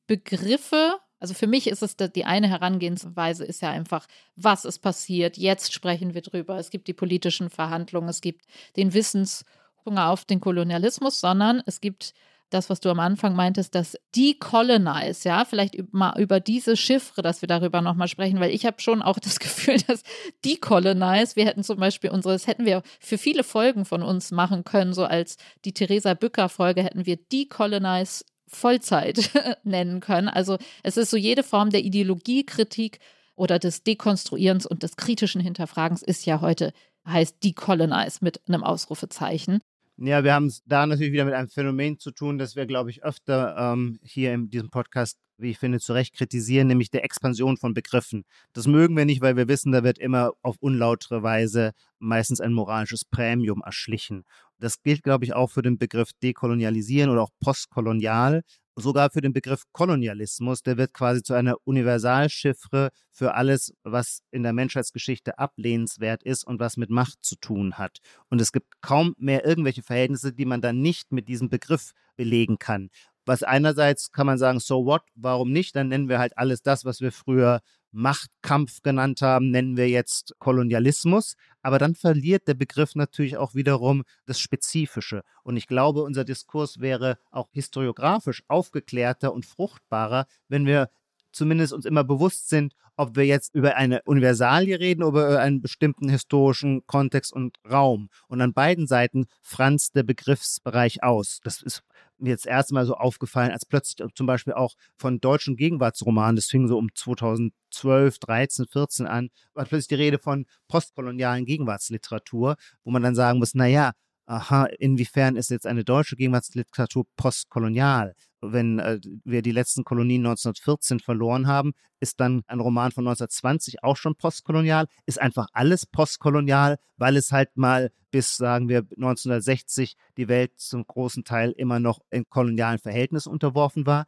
[0.08, 4.06] Begriffe also für mich ist es die eine Herangehensweise ist ja einfach,
[4.36, 5.38] was ist passiert?
[5.38, 6.60] Jetzt sprechen wir drüber.
[6.60, 8.46] Es gibt die politischen Verhandlungen, es gibt
[8.76, 12.14] den Wissenshunger auf den Kolonialismus, sondern es gibt
[12.52, 17.42] das, was du am Anfang meintest, das Decolonize, ja, vielleicht mal über diese Chiffre, dass
[17.42, 20.04] wir darüber nochmal sprechen, weil ich habe schon auch das Gefühl, dass
[20.46, 24.64] Decolonize, wir hätten zum Beispiel unsere, das hätten wir für viele Folgen von uns machen
[24.64, 29.30] können, so als die Theresa Bücker Folge hätten wir Decolonize Vollzeit
[29.64, 30.28] nennen können.
[30.28, 33.00] Also es ist so jede Form der Ideologiekritik
[33.36, 36.72] oder des Dekonstruierens und des kritischen Hinterfragens ist ja heute,
[37.08, 39.60] heißt decolonize mit einem Ausrufezeichen.
[39.98, 42.90] Ja, wir haben es da natürlich wieder mit einem Phänomen zu tun, das wir, glaube
[42.90, 47.06] ich, öfter ähm, hier in diesem Podcast, wie ich finde, zu Recht kritisieren, nämlich der
[47.06, 48.26] Expansion von Begriffen.
[48.52, 52.52] Das mögen wir nicht, weil wir wissen, da wird immer auf unlautere Weise meistens ein
[52.52, 54.26] moralisches Prämium erschlichen.
[54.60, 58.42] Das gilt, glaube ich, auch für den Begriff dekolonialisieren oder auch postkolonial,
[58.76, 60.62] sogar für den Begriff Kolonialismus.
[60.62, 66.60] Der wird quasi zu einer Universalchiffre für alles, was in der Menschheitsgeschichte ablehnenswert ist und
[66.60, 68.00] was mit Macht zu tun hat.
[68.30, 72.58] Und es gibt kaum mehr irgendwelche Verhältnisse, die man dann nicht mit diesem Begriff belegen
[72.60, 72.90] kann.
[73.26, 75.76] Was einerseits kann man sagen, so what, warum nicht?
[75.76, 77.62] Dann nennen wir halt alles das, was wir früher
[77.96, 81.36] Machtkampf genannt haben, nennen wir jetzt Kolonialismus.
[81.62, 85.24] Aber dann verliert der Begriff natürlich auch wiederum das Spezifische.
[85.44, 90.90] Und ich glaube, unser Diskurs wäre auch historiografisch aufgeklärter und fruchtbarer, wenn wir
[91.36, 95.62] zumindest uns immer bewusst sind, ob wir jetzt über eine Universalie reden oder über einen
[95.62, 98.10] bestimmten historischen Kontext und Raum.
[98.28, 101.40] Und an beiden Seiten franzt der Begriffsbereich aus.
[101.44, 101.84] Das ist
[102.18, 106.68] mir jetzt erstmal so aufgefallen, als plötzlich zum Beispiel auch von deutschen Gegenwartsromanen, das fing
[106.68, 112.56] so um 2012, 13, 14 an, war plötzlich die Rede von postkolonialen Gegenwartsliteratur,
[112.86, 113.92] wo man dann sagen muss, naja,
[114.26, 118.16] aha, inwiefern ist jetzt eine deutsche Gegenwartsliteratur postkolonial?
[118.42, 123.84] Wenn äh, wir die letzten Kolonien 1914 verloren haben, ist dann ein Roman von 1920
[123.84, 124.88] auch schon postkolonial?
[125.06, 130.86] Ist einfach alles postkolonial, weil es halt mal bis, sagen wir, 1960 die Welt zum
[130.86, 134.06] großen Teil immer noch in kolonialen Verhältnissen unterworfen war?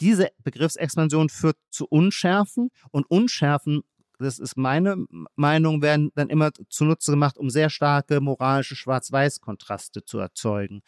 [0.00, 3.82] Diese Begriffsexpansion führt zu Unschärfen und Unschärfen
[4.22, 5.04] das ist meine
[5.36, 10.82] Meinung, werden dann immer zunutze gemacht, um sehr starke moralische Schwarz-Weiß-Kontraste zu erzeugen.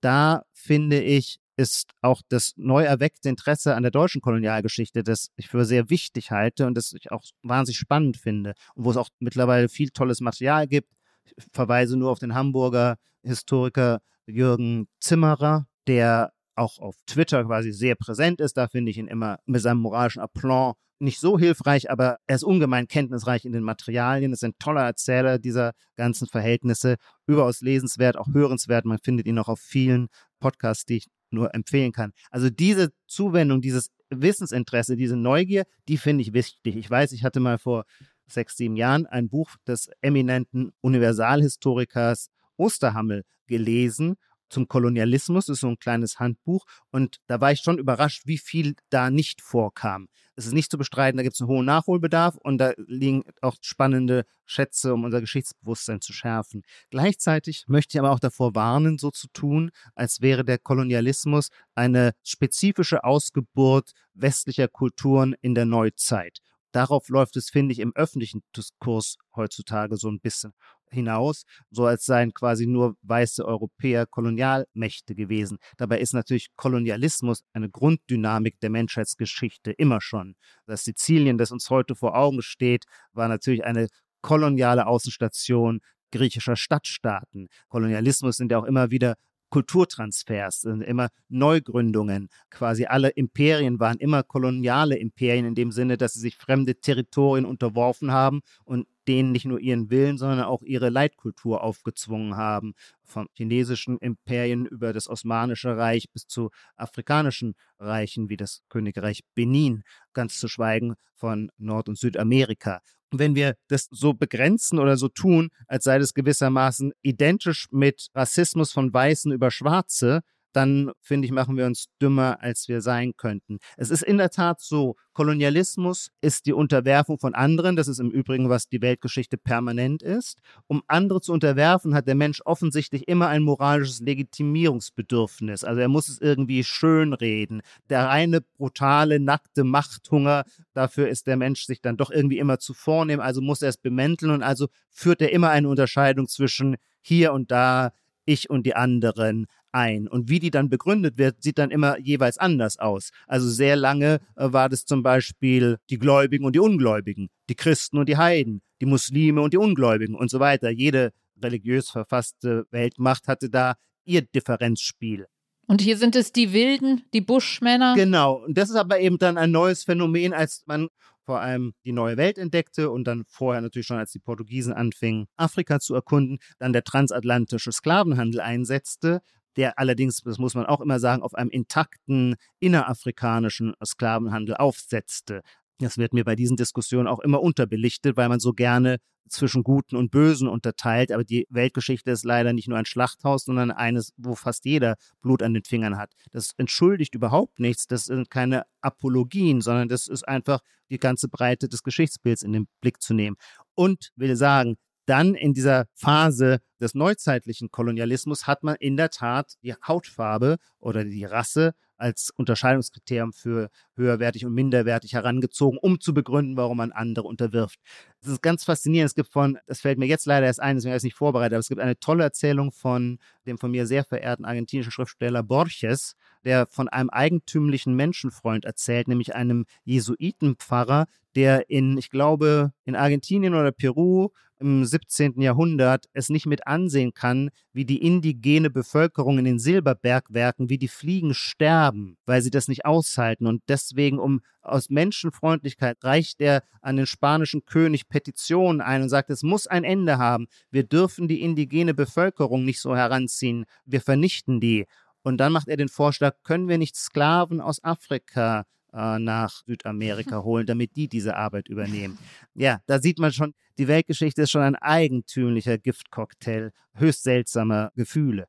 [0.00, 5.48] Da finde ich, ist auch das neu erweckte Interesse an der deutschen Kolonialgeschichte, das ich
[5.48, 9.08] für sehr wichtig halte und das ich auch wahnsinnig spannend finde und wo es auch
[9.18, 10.92] mittlerweile viel tolles Material gibt.
[11.24, 17.94] Ich verweise nur auf den Hamburger Historiker Jürgen Zimmerer, der auch auf Twitter quasi sehr
[17.94, 18.56] präsent ist.
[18.56, 22.42] Da finde ich ihn immer mit seinem moralischen Aplomb nicht so hilfreich, aber er ist
[22.42, 26.96] ungemein kenntnisreich in den Materialien, ist ein toller Erzähler dieser ganzen Verhältnisse,
[27.26, 28.84] überaus lesenswert, auch hörenswert.
[28.84, 30.08] Man findet ihn auch auf vielen
[30.40, 32.12] Podcasts, die ich nur empfehlen kann.
[32.30, 36.76] Also diese Zuwendung, dieses Wissensinteresse, diese Neugier, die finde ich wichtig.
[36.76, 37.84] Ich weiß, ich hatte mal vor
[38.26, 44.16] sechs, sieben Jahren ein Buch des eminenten Universalhistorikers Osterhammel gelesen
[44.48, 46.64] zum Kolonialismus, das ist so ein kleines Handbuch.
[46.90, 50.08] Und da war ich schon überrascht, wie viel da nicht vorkam.
[50.36, 53.56] Es ist nicht zu bestreiten, da gibt es einen hohen Nachholbedarf und da liegen auch
[53.60, 56.62] spannende Schätze, um unser Geschichtsbewusstsein zu schärfen.
[56.90, 62.12] Gleichzeitig möchte ich aber auch davor warnen, so zu tun, als wäre der Kolonialismus eine
[62.22, 66.38] spezifische Ausgeburt westlicher Kulturen in der Neuzeit.
[66.72, 70.52] Darauf läuft es, finde ich, im öffentlichen Diskurs heutzutage so ein bisschen
[70.92, 75.58] hinaus, so als seien quasi nur weiße Europäer Kolonialmächte gewesen.
[75.76, 80.34] Dabei ist natürlich Kolonialismus eine Grunddynamik der Menschheitsgeschichte immer schon.
[80.66, 83.88] Das Sizilien, das uns heute vor Augen steht, war natürlich eine
[84.22, 85.80] koloniale Außenstation
[86.10, 87.48] griechischer Stadtstaaten.
[87.68, 89.14] Kolonialismus sind ja auch immer wieder
[89.50, 92.28] Kulturtransfers, sind immer Neugründungen.
[92.50, 97.44] Quasi alle Imperien waren immer koloniale Imperien in dem Sinne, dass sie sich fremde Territorien
[97.44, 102.74] unterworfen haben und denen nicht nur ihren Willen, sondern auch ihre Leitkultur aufgezwungen haben.
[103.04, 109.82] Vom chinesischen Imperien über das Osmanische Reich bis zu afrikanischen Reichen wie das Königreich Benin,
[110.12, 115.48] ganz zu schweigen von Nord- und Südamerika wenn wir das so begrenzen oder so tun,
[115.66, 120.20] als sei das gewissermaßen identisch mit Rassismus von Weißen über Schwarze,
[120.52, 123.58] dann finde ich, machen wir uns dümmer, als wir sein könnten.
[123.76, 128.10] Es ist in der Tat so, Kolonialismus ist die Unterwerfung von anderen, das ist im
[128.10, 130.38] Übrigen, was die Weltgeschichte permanent ist.
[130.68, 135.64] Um andere zu unterwerfen, hat der Mensch offensichtlich immer ein moralisches Legitimierungsbedürfnis.
[135.64, 137.62] Also er muss es irgendwie schönreden.
[137.90, 142.72] Der reine, brutale, nackte Machthunger, dafür ist der Mensch sich dann doch irgendwie immer zu
[142.72, 147.32] vornehm, also muss er es bemänteln und also führt er immer eine Unterscheidung zwischen hier
[147.32, 147.92] und da,
[148.24, 149.46] ich und die anderen,
[149.78, 150.08] ein.
[150.08, 153.10] Und wie die dann begründet wird, sieht dann immer jeweils anders aus.
[153.26, 157.98] Also sehr lange äh, war das zum Beispiel die Gläubigen und die Ungläubigen, die Christen
[157.98, 160.70] und die Heiden, die Muslime und die Ungläubigen und so weiter.
[160.70, 161.12] Jede
[161.42, 163.74] religiös verfasste Weltmacht hatte da
[164.04, 165.26] ihr Differenzspiel.
[165.68, 167.94] Und hier sind es die Wilden, die Buschmänner.
[167.94, 168.44] Genau.
[168.44, 170.88] Und das ist aber eben dann ein neues Phänomen, als man
[171.28, 175.26] vor allem die neue Welt entdeckte und dann vorher natürlich schon, als die Portugiesen anfingen,
[175.36, 179.20] Afrika zu erkunden, dann der transatlantische Sklavenhandel einsetzte,
[179.56, 185.42] der allerdings, das muss man auch immer sagen, auf einem intakten innerafrikanischen Sklavenhandel aufsetzte.
[185.80, 189.96] Das wird mir bei diesen Diskussionen auch immer unterbelichtet, weil man so gerne zwischen Guten
[189.96, 191.12] und Bösen unterteilt.
[191.12, 195.42] Aber die Weltgeschichte ist leider nicht nur ein Schlachthaus, sondern eines, wo fast jeder Blut
[195.42, 196.12] an den Fingern hat.
[196.32, 197.86] Das entschuldigt überhaupt nichts.
[197.86, 202.68] Das sind keine Apologien, sondern das ist einfach die ganze Breite des Geschichtsbilds in den
[202.80, 203.36] Blick zu nehmen.
[203.74, 204.76] Und will sagen,
[205.08, 211.04] dann in dieser Phase des neuzeitlichen Kolonialismus hat man in der Tat die Hautfarbe oder
[211.04, 217.26] die Rasse als Unterscheidungskriterium für höherwertig und minderwertig herangezogen, um zu begründen, warum man andere
[217.26, 217.80] unterwirft.
[218.20, 219.10] Das ist ganz faszinierend.
[219.10, 221.16] Es gibt von, das fällt mir jetzt leider erst ein, deswegen habe ich es nicht
[221.16, 225.42] vorbereitet, aber es gibt eine tolle Erzählung von dem von mir sehr verehrten argentinischen Schriftsteller
[225.42, 232.94] Borges, der von einem eigentümlichen Menschenfreund erzählt, nämlich einem Jesuitenpfarrer, der in, ich glaube, in
[232.94, 234.28] Argentinien oder Peru
[234.60, 235.40] im 17.
[235.40, 240.88] Jahrhundert es nicht mit ansehen kann, wie die indigene Bevölkerung in den Silberbergwerken, wie die
[240.88, 243.46] Fliegen sterben, weil sie das nicht aushalten.
[243.46, 249.30] Und deswegen, um aus Menschenfreundlichkeit, reicht er an den spanischen König Petitionen ein und sagt,
[249.30, 250.46] es muss ein Ende haben.
[250.70, 253.64] Wir dürfen die indigene Bevölkerung nicht so heranziehen.
[253.84, 254.86] Wir vernichten die.
[255.22, 260.42] Und dann macht er den Vorschlag, können wir nicht Sklaven aus Afrika äh, nach Südamerika
[260.44, 262.18] holen, damit die diese Arbeit übernehmen.
[262.54, 268.46] Ja, da sieht man schon, die Weltgeschichte ist schon ein eigentümlicher Giftcocktail höchst seltsamer Gefühle.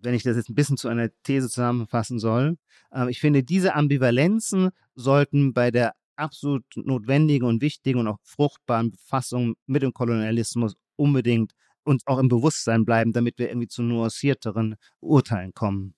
[0.00, 2.56] Wenn ich das jetzt ein bisschen zu einer These zusammenfassen soll,
[2.92, 8.90] äh, ich finde, diese Ambivalenzen sollten bei der absolut notwendigen und wichtigen und auch fruchtbaren
[8.90, 11.52] Befassung mit dem Kolonialismus unbedingt
[11.84, 15.94] uns auch im Bewusstsein bleiben, damit wir irgendwie zu nuancierteren Urteilen kommen.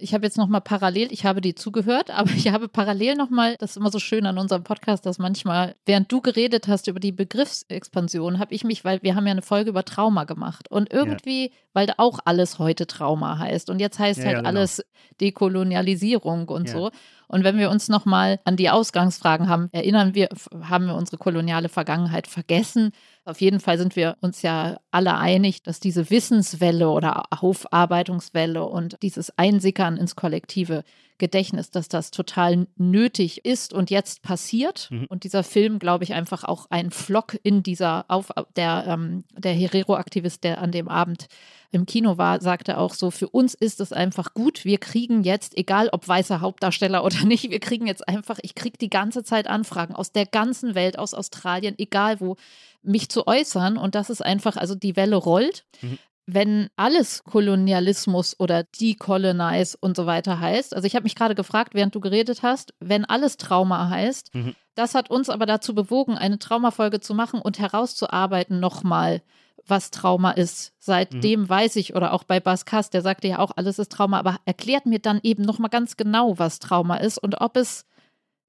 [0.00, 3.30] Ich habe jetzt noch mal parallel, ich habe dir zugehört, aber ich habe parallel noch
[3.30, 6.86] mal, das ist immer so schön an unserem Podcast, dass manchmal, während du geredet hast
[6.86, 10.70] über die Begriffsexpansion, habe ich mich, weil wir haben ja eine Folge über Trauma gemacht
[10.70, 11.52] und irgendwie, ja.
[11.72, 14.48] weil da auch alles heute Trauma heißt und jetzt heißt ja, halt ja, genau.
[14.48, 14.84] alles
[15.20, 16.90] Dekolonialisierung und so.
[17.28, 20.28] Und wenn wir uns nochmal an die Ausgangsfragen haben, erinnern wir,
[20.62, 22.92] haben wir unsere koloniale Vergangenheit vergessen.
[23.24, 28.96] Auf jeden Fall sind wir uns ja alle einig, dass diese Wissenswelle oder Aufarbeitungswelle und
[29.02, 30.84] dieses Einsickern ins kollektive
[31.18, 34.88] Gedächtnis, dass das total nötig ist und jetzt passiert.
[34.90, 35.06] Mhm.
[35.08, 39.52] Und dieser Film, glaube ich, einfach auch ein Flock in dieser Auf der, ähm, der
[39.52, 41.26] Herero-Aktivist, der an dem Abend
[41.70, 44.64] im Kino war, sagte auch so, für uns ist es einfach gut.
[44.64, 48.78] Wir kriegen jetzt, egal ob weißer Hauptdarsteller oder nicht, wir kriegen jetzt einfach, ich kriege
[48.78, 52.36] die ganze Zeit Anfragen aus der ganzen Welt, aus Australien, egal wo,
[52.82, 53.76] mich zu äußern.
[53.76, 55.64] Und das ist einfach, also die Welle rollt.
[55.82, 55.98] Mhm
[56.30, 61.72] wenn alles Kolonialismus oder Decolonize und so weiter heißt, also ich habe mich gerade gefragt,
[61.72, 64.54] während du geredet hast, wenn alles Trauma heißt, mhm.
[64.74, 69.22] das hat uns aber dazu bewogen, eine Traumafolge zu machen und herauszuarbeiten nochmal,
[69.68, 70.72] was Trauma ist.
[70.78, 71.48] Seitdem mhm.
[71.48, 74.38] weiß ich, oder auch bei Bas Kass, der sagte ja auch, alles ist Trauma, aber
[74.44, 77.84] erklärt mir dann eben nochmal ganz genau, was Trauma ist und ob es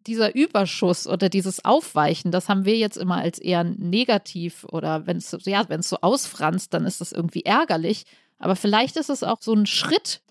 [0.07, 5.17] dieser Überschuss oder dieses Aufweichen, das haben wir jetzt immer als eher negativ oder wenn
[5.17, 8.05] es ja, wenn es so ausfranst, dann ist das irgendwie ärgerlich.
[8.39, 10.21] Aber vielleicht ist es auch so ein Schritt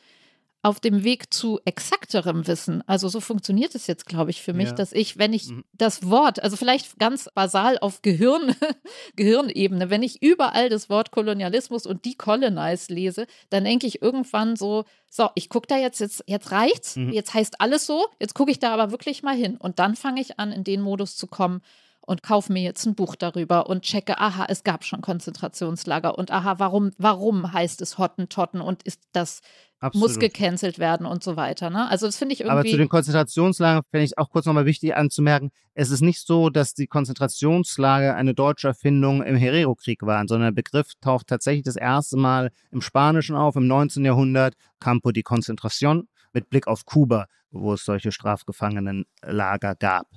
[0.63, 2.83] auf dem Weg zu exakterem Wissen.
[2.87, 4.75] Also so funktioniert es jetzt, glaube ich, für mich, ja.
[4.75, 5.65] dass ich, wenn ich mhm.
[5.73, 8.55] das Wort, also vielleicht ganz basal auf Gehirn,
[9.17, 14.85] Gehirnebene, wenn ich überall das Wort Kolonialismus und decolonize lese, dann denke ich irgendwann so,
[15.09, 17.13] so, ich gucke da jetzt, jetzt, jetzt reicht's, mhm.
[17.13, 19.57] jetzt heißt alles so, jetzt gucke ich da aber wirklich mal hin.
[19.57, 21.63] Und dann fange ich an, in den Modus zu kommen,
[22.09, 26.31] und kaufe mir jetzt ein Buch darüber und checke, aha, es gab schon Konzentrationslager und
[26.31, 29.43] aha, warum, warum heißt es Hottentotten und ist das
[29.81, 30.09] Absolut.
[30.09, 31.71] muss gecancelt werden und so weiter.
[31.71, 31.89] Ne?
[31.89, 32.53] Also das finde ich irgendwie.
[32.53, 36.51] Aber zu den Konzentrationslagern finde ich auch kurz nochmal wichtig anzumerken, es ist nicht so,
[36.51, 41.77] dass die Konzentrationslager eine deutsche Erfindung im Herero-Krieg waren, sondern der Begriff taucht tatsächlich das
[41.77, 44.05] erste Mal im Spanischen auf, im 19.
[44.05, 50.09] Jahrhundert, Campo de Concentración, mit Blick auf Kuba, wo es solche Strafgefangenenlager gab.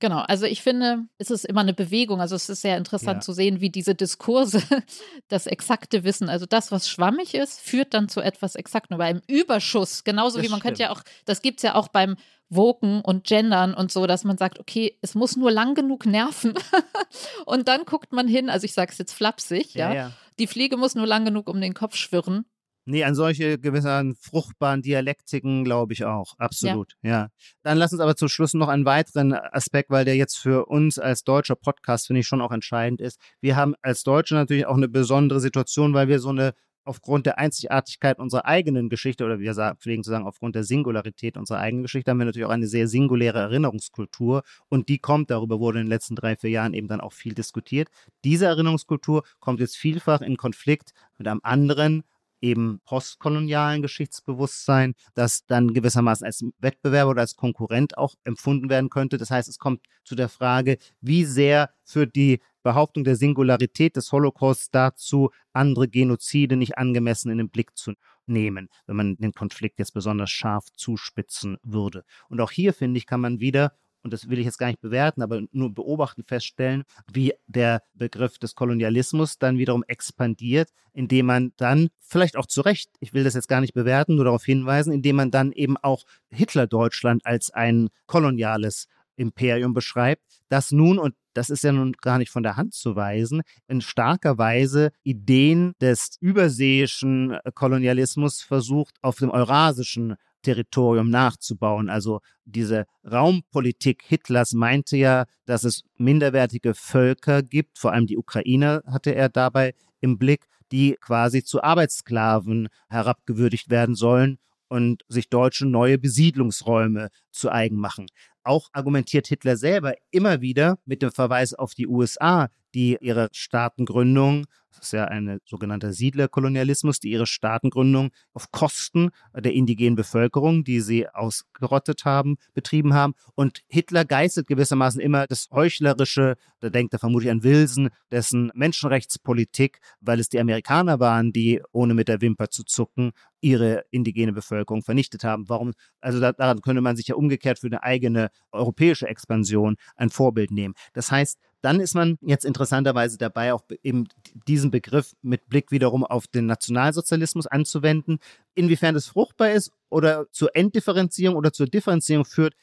[0.00, 2.22] Genau, also ich finde, es ist immer eine Bewegung.
[2.22, 3.20] Also es ist sehr interessant ja.
[3.20, 4.62] zu sehen, wie diese Diskurse,
[5.28, 8.94] das exakte Wissen, also das, was schwammig ist, führt dann zu etwas Exaktem.
[8.94, 10.78] Aber im Überschuss, genauso das wie man stimmt.
[10.78, 12.16] könnte ja auch, das gibt es ja auch beim
[12.48, 16.54] Woken und Gendern und so, dass man sagt, okay, es muss nur lang genug nerven.
[17.44, 19.94] und dann guckt man hin, also ich sage es jetzt flapsig, ja, ja.
[19.94, 20.12] ja.
[20.38, 22.46] Die Fliege muss nur lang genug um den Kopf schwirren
[22.86, 26.34] Nee, an solche gewissen fruchtbaren Dialektiken glaube ich auch.
[26.38, 27.10] Absolut, ja.
[27.10, 27.28] ja.
[27.62, 30.98] Dann lass uns aber zum Schluss noch einen weiteren Aspekt, weil der jetzt für uns
[30.98, 33.20] als deutscher Podcast, finde ich, schon auch entscheidend ist.
[33.40, 36.54] Wir haben als Deutsche natürlich auch eine besondere Situation, weil wir so eine
[36.84, 41.58] aufgrund der Einzigartigkeit unserer eigenen Geschichte oder wir pflegen zu sagen, aufgrund der Singularität unserer
[41.58, 45.78] eigenen Geschichte haben wir natürlich auch eine sehr singuläre Erinnerungskultur und die kommt, darüber wurde
[45.80, 47.88] in den letzten drei, vier Jahren eben dann auch viel diskutiert.
[48.24, 52.02] Diese Erinnerungskultur kommt jetzt vielfach in Konflikt mit einem anderen
[52.40, 59.18] eben postkolonialen Geschichtsbewusstsein, das dann gewissermaßen als Wettbewerber oder als Konkurrent auch empfunden werden könnte.
[59.18, 64.12] Das heißt, es kommt zu der Frage, wie sehr führt die Behauptung der Singularität des
[64.12, 67.94] Holocaust dazu, andere Genozide nicht angemessen in den Blick zu
[68.26, 72.04] nehmen, wenn man den Konflikt jetzt besonders scharf zuspitzen würde.
[72.28, 73.72] Und auch hier, finde ich, kann man wieder
[74.02, 78.38] und das will ich jetzt gar nicht bewerten, aber nur beobachten, feststellen, wie der Begriff
[78.38, 83.34] des Kolonialismus dann wiederum expandiert, indem man dann, vielleicht auch zu Recht, ich will das
[83.34, 87.90] jetzt gar nicht bewerten, nur darauf hinweisen, indem man dann eben auch Hitler-Deutschland als ein
[88.06, 92.74] koloniales Imperium beschreibt, das nun, und das ist ja nun gar nicht von der Hand
[92.74, 101.88] zu weisen, in starker Weise Ideen des überseeischen Kolonialismus versucht, auf dem eurasischen Territorium nachzubauen.
[101.88, 108.82] Also diese Raumpolitik Hitlers meinte ja, dass es minderwertige Völker gibt, vor allem die Ukrainer
[108.86, 114.38] hatte er dabei im Blick, die quasi zu Arbeitssklaven herabgewürdigt werden sollen
[114.68, 118.06] und sich Deutsche neue Besiedlungsräume zu eigen machen.
[118.42, 124.46] Auch argumentiert Hitler selber immer wieder mit dem Verweis auf die USA, die ihre Staatengründung
[124.80, 130.80] das ist ja ein sogenannter Siedlerkolonialismus, die ihre Staatengründung auf Kosten der indigenen Bevölkerung, die
[130.80, 133.12] sie ausgerottet haben, betrieben haben.
[133.34, 139.80] Und Hitler geißelt gewissermaßen immer das Heuchlerische, da denkt er vermutlich an Wilson, dessen Menschenrechtspolitik,
[140.00, 143.12] weil es die Amerikaner waren, die ohne mit der Wimper zu zucken
[143.42, 145.48] ihre indigene Bevölkerung vernichtet haben.
[145.48, 145.72] Warum?
[146.00, 150.74] Also daran könnte man sich ja umgekehrt für eine eigene europäische Expansion ein Vorbild nehmen.
[150.94, 154.08] Das heißt, dann ist man jetzt interessanterweise dabei, auch eben
[154.48, 158.18] diesen Begriff mit Blick wiederum auf den Nationalsozialismus anzuwenden.
[158.54, 162.54] Inwiefern das fruchtbar ist oder zur Enddifferenzierung oder zur Differenzierung führt,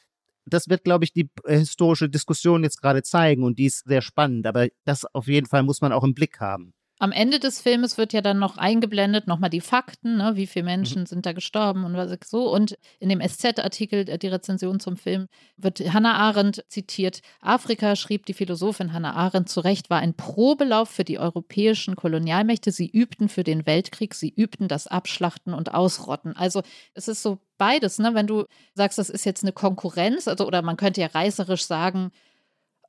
[0.46, 4.02] das wird, glaube ich, die äh, historische Diskussion jetzt gerade zeigen und die ist sehr
[4.02, 4.46] spannend.
[4.46, 6.72] Aber das auf jeden Fall muss man auch im Blick haben.
[7.00, 10.32] Am Ende des Filmes wird ja dann noch eingeblendet, nochmal die Fakten, ne?
[10.34, 11.06] wie viele Menschen mhm.
[11.06, 12.52] sind da gestorben und was so.
[12.52, 17.20] Und in dem SZ-Artikel, äh, die Rezension zum Film, wird Hannah Arendt zitiert.
[17.40, 22.72] Afrika, schrieb die Philosophin Hannah Arendt zu Recht, war ein Probelauf für die europäischen Kolonialmächte.
[22.72, 26.36] Sie übten für den Weltkrieg, sie übten das Abschlachten und Ausrotten.
[26.36, 26.62] Also
[26.94, 28.14] es ist so beides, ne?
[28.14, 32.10] wenn du sagst, das ist jetzt eine Konkurrenz, also oder man könnte ja reißerisch sagen,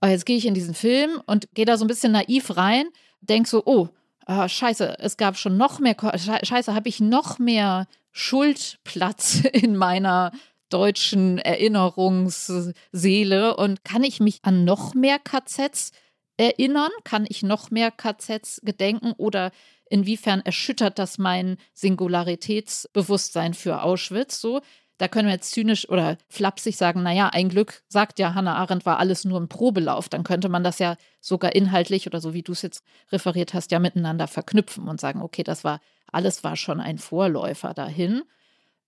[0.02, 2.86] oh, jetzt gehe ich in diesen Film und gehe da so ein bisschen naiv rein,
[3.22, 3.90] denk so, oh,
[4.30, 10.32] oh, scheiße, es gab schon noch mehr, scheiße, habe ich noch mehr Schuldplatz in meiner
[10.70, 15.94] deutschen Erinnerungsseele und kann ich mich an noch mehr KZs
[16.38, 16.92] erinnern?
[17.04, 19.50] Kann ich noch mehr KZs gedenken oder
[19.90, 24.62] inwiefern erschüttert das mein Singularitätsbewusstsein für Auschwitz so?
[25.00, 28.86] Da können wir jetzt zynisch oder flapsig sagen, naja, ein Glück, sagt ja Hannah Arendt,
[28.86, 30.10] war alles nur ein Probelauf.
[30.10, 33.72] Dann könnte man das ja sogar inhaltlich oder so wie du es jetzt referiert hast,
[33.72, 35.80] ja miteinander verknüpfen und sagen, okay, das war,
[36.12, 38.24] alles war schon ein Vorläufer dahin.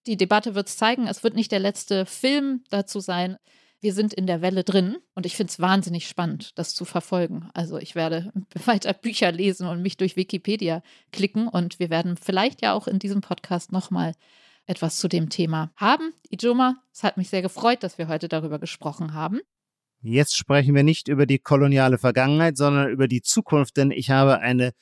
[0.06, 3.38] Die Debatte wird es zeigen, es wird nicht der letzte Film dazu sein.
[3.80, 7.50] wir sind in der Welle drin und ich finde es wahnsinnig spannend, das zu verfolgen.
[7.54, 8.34] Also ich werde
[8.66, 10.84] weiter Bücher lesen und mich durch Wikipedia
[11.14, 14.14] klicken und wir werden vielleicht ja auch in diesem Podcast nochmal
[14.66, 16.14] etwas zu dem Thema haben.
[16.30, 19.40] Ijoma, es hat mich sehr gefreut, dass wir heute darüber gesprochen haben.
[20.02, 24.40] Jetzt sprechen wir nicht über die koloniale Vergangenheit, sondern über die Zukunft, denn ich habe
[24.40, 24.74] eine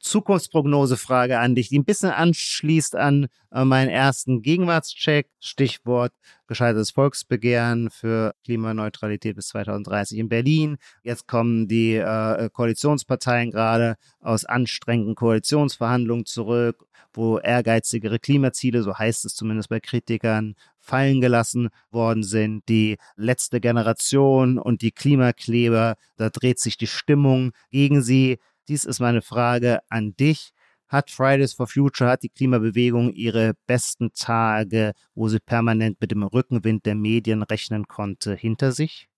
[0.00, 5.28] Zukunftsprognosefrage an dich, die ein bisschen anschließt an äh, meinen ersten Gegenwartscheck.
[5.38, 6.12] Stichwort
[6.46, 10.78] gescheitertes Volksbegehren für Klimaneutralität bis 2030 in Berlin.
[11.02, 19.24] Jetzt kommen die äh, Koalitionsparteien gerade aus anstrengenden Koalitionsverhandlungen zurück, wo ehrgeizigere Klimaziele, so heißt
[19.24, 22.68] es zumindest bei Kritikern, fallen gelassen worden sind.
[22.68, 28.38] Die letzte Generation und die Klimakleber, da dreht sich die Stimmung gegen sie.
[28.70, 30.52] Dies ist meine Frage an dich.
[30.86, 36.22] Hat Fridays for Future, hat die Klimabewegung ihre besten Tage, wo sie permanent mit dem
[36.22, 39.08] Rückenwind der Medien rechnen konnte, hinter sich?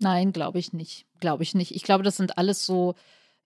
[0.00, 1.06] Nein, glaube ich nicht.
[1.20, 1.72] Glaube ich nicht.
[1.72, 2.96] Ich glaube, das sind alles so,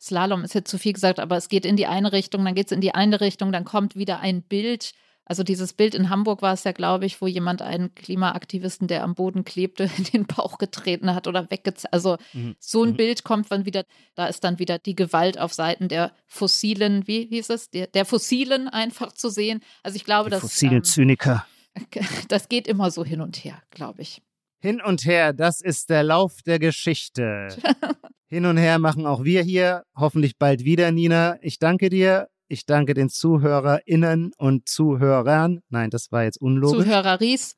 [0.00, 2.68] Slalom ist jetzt zu viel gesagt, aber es geht in die eine Richtung, dann geht
[2.68, 4.94] es in die eine Richtung, dann kommt wieder ein Bild
[5.26, 9.02] also dieses Bild in Hamburg war es ja, glaube ich, wo jemand einen Klimaaktivisten, der
[9.02, 11.92] am Boden klebte, in den Bauch getreten hat oder weggezogen.
[11.92, 12.56] Also mhm.
[12.58, 12.96] so ein mhm.
[12.96, 17.26] Bild kommt dann wieder, da ist dann wieder die Gewalt auf Seiten der fossilen, wie
[17.26, 19.60] hieß es, der, der fossilen einfach zu sehen.
[19.82, 20.42] Also ich glaube, die dass.
[20.42, 21.46] Fossile ähm, Zyniker.
[22.28, 24.22] Das geht immer so hin und her, glaube ich.
[24.60, 27.48] Hin und her, das ist der Lauf der Geschichte.
[28.28, 29.82] hin und her machen auch wir hier.
[29.96, 31.36] Hoffentlich bald wieder, Nina.
[31.42, 35.60] Ich danke dir ich danke den ZuhörerInnen und Zuhörern.
[35.68, 36.84] Nein, das war jetzt unlogisch.
[36.84, 37.56] Zuhöreris.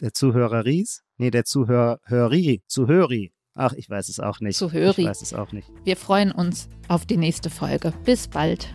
[0.00, 1.02] Der Zuhöreris?
[1.16, 2.62] Nee, der Zuhöreri.
[2.66, 3.32] Zuhöri.
[3.54, 4.56] Ach, ich weiß es auch nicht.
[4.56, 5.02] Zuhöri.
[5.02, 5.68] Ich weiß es auch nicht.
[5.82, 7.92] Wir freuen uns auf die nächste Folge.
[8.04, 8.72] Bis bald.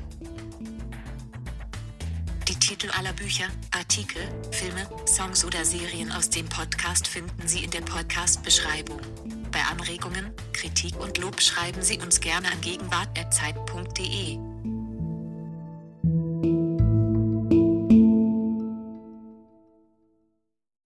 [2.50, 7.72] Die Titel aller Bücher, Artikel, Filme, Songs oder Serien aus dem Podcast finden Sie in
[7.72, 9.00] der Podcast-Beschreibung.
[9.52, 14.53] Bei Anregungen, Kritik und Lob schreiben Sie uns gerne an gegenwart.zeit.de.